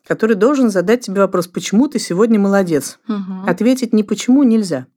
[0.08, 3.00] который должен задать тебе вопрос, почему ты сегодня молодец.
[3.08, 3.48] Угу.
[3.48, 4.88] Ответить не почему нельзя.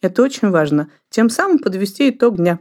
[0.00, 0.88] Это очень важно.
[1.10, 2.60] Тем самым подвести итог дня.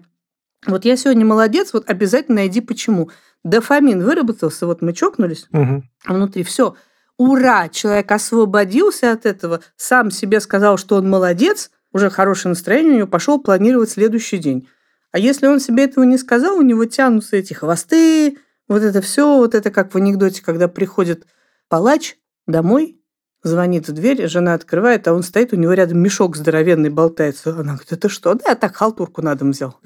[0.66, 3.12] Вот я сегодня молодец, вот обязательно найди почему.
[3.44, 5.84] Дофамин выработался, вот мы чокнулись, угу.
[6.08, 6.76] внутри все.
[7.18, 7.70] Ура!
[7.70, 13.08] Человек освободился от этого, сам себе сказал, что он молодец, уже хорошее настроение у него,
[13.08, 14.68] пошел планировать следующий день.
[15.16, 18.38] А если он себе этого не сказал, у него тянутся эти хвосты,
[18.68, 21.26] вот это все, вот это как в анекдоте, когда приходит
[21.70, 23.00] палач домой,
[23.42, 27.52] звонит в дверь, жена открывает, а он стоит, у него рядом мешок здоровенный болтается.
[27.52, 28.34] Она говорит, это что?
[28.34, 29.80] Да, я так халтурку на дом взял.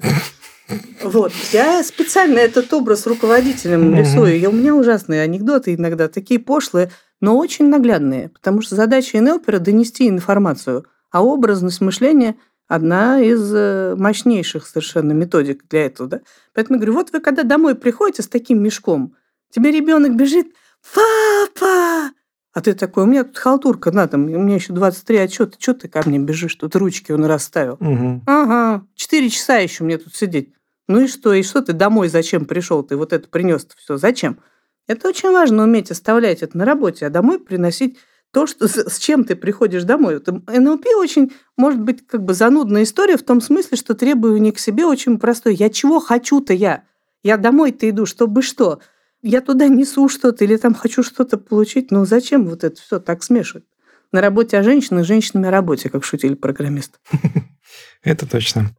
[1.04, 1.30] Вот.
[1.52, 4.36] Я специально этот образ руководителем рисую.
[4.36, 8.30] И у меня ужасные анекдоты иногда, такие пошлые, но очень наглядные.
[8.30, 12.34] Потому что задача НЛПера– донести информацию, а образность мышления–
[12.70, 16.08] одна из э, мощнейших совершенно методик для этого.
[16.08, 16.20] Да?
[16.54, 19.16] Поэтому я говорю, вот вы когда домой приходите с таким мешком,
[19.50, 20.46] тебе ребенок бежит,
[20.94, 22.12] папа!
[22.52, 25.74] А ты такой, у меня тут халтурка на там, у меня еще 23 отчета, что
[25.74, 26.54] ты ко мне бежишь?
[26.54, 27.74] Тут ручки он расставил.
[27.80, 28.22] Угу.
[28.26, 30.52] Ага, 4 часа еще мне тут сидеть.
[30.86, 31.32] Ну и что?
[31.32, 32.84] И что ты домой зачем пришел?
[32.84, 33.96] Ты вот это принес все.
[33.96, 34.38] Зачем?
[34.86, 37.98] Это очень важно уметь оставлять это на работе, а домой приносить
[38.32, 40.16] то, что, с, чем ты приходишь домой.
[40.16, 44.58] Это НЛП очень, может быть, как бы занудная история в том смысле, что требование к
[44.58, 45.52] себе очень простое.
[45.52, 46.84] Я чего хочу-то я?
[47.22, 48.80] Я домой-то иду, чтобы что?
[49.22, 51.90] Я туда несу что-то или там хочу что-то получить.
[51.90, 53.64] Ну зачем вот это все так смешивать?
[54.12, 56.98] На работе о женщинах, женщинами о работе, как шутили программисты.
[58.02, 58.70] Это точно.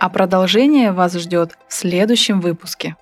[0.00, 2.96] А продолжение вас ждет в следующем выпуске.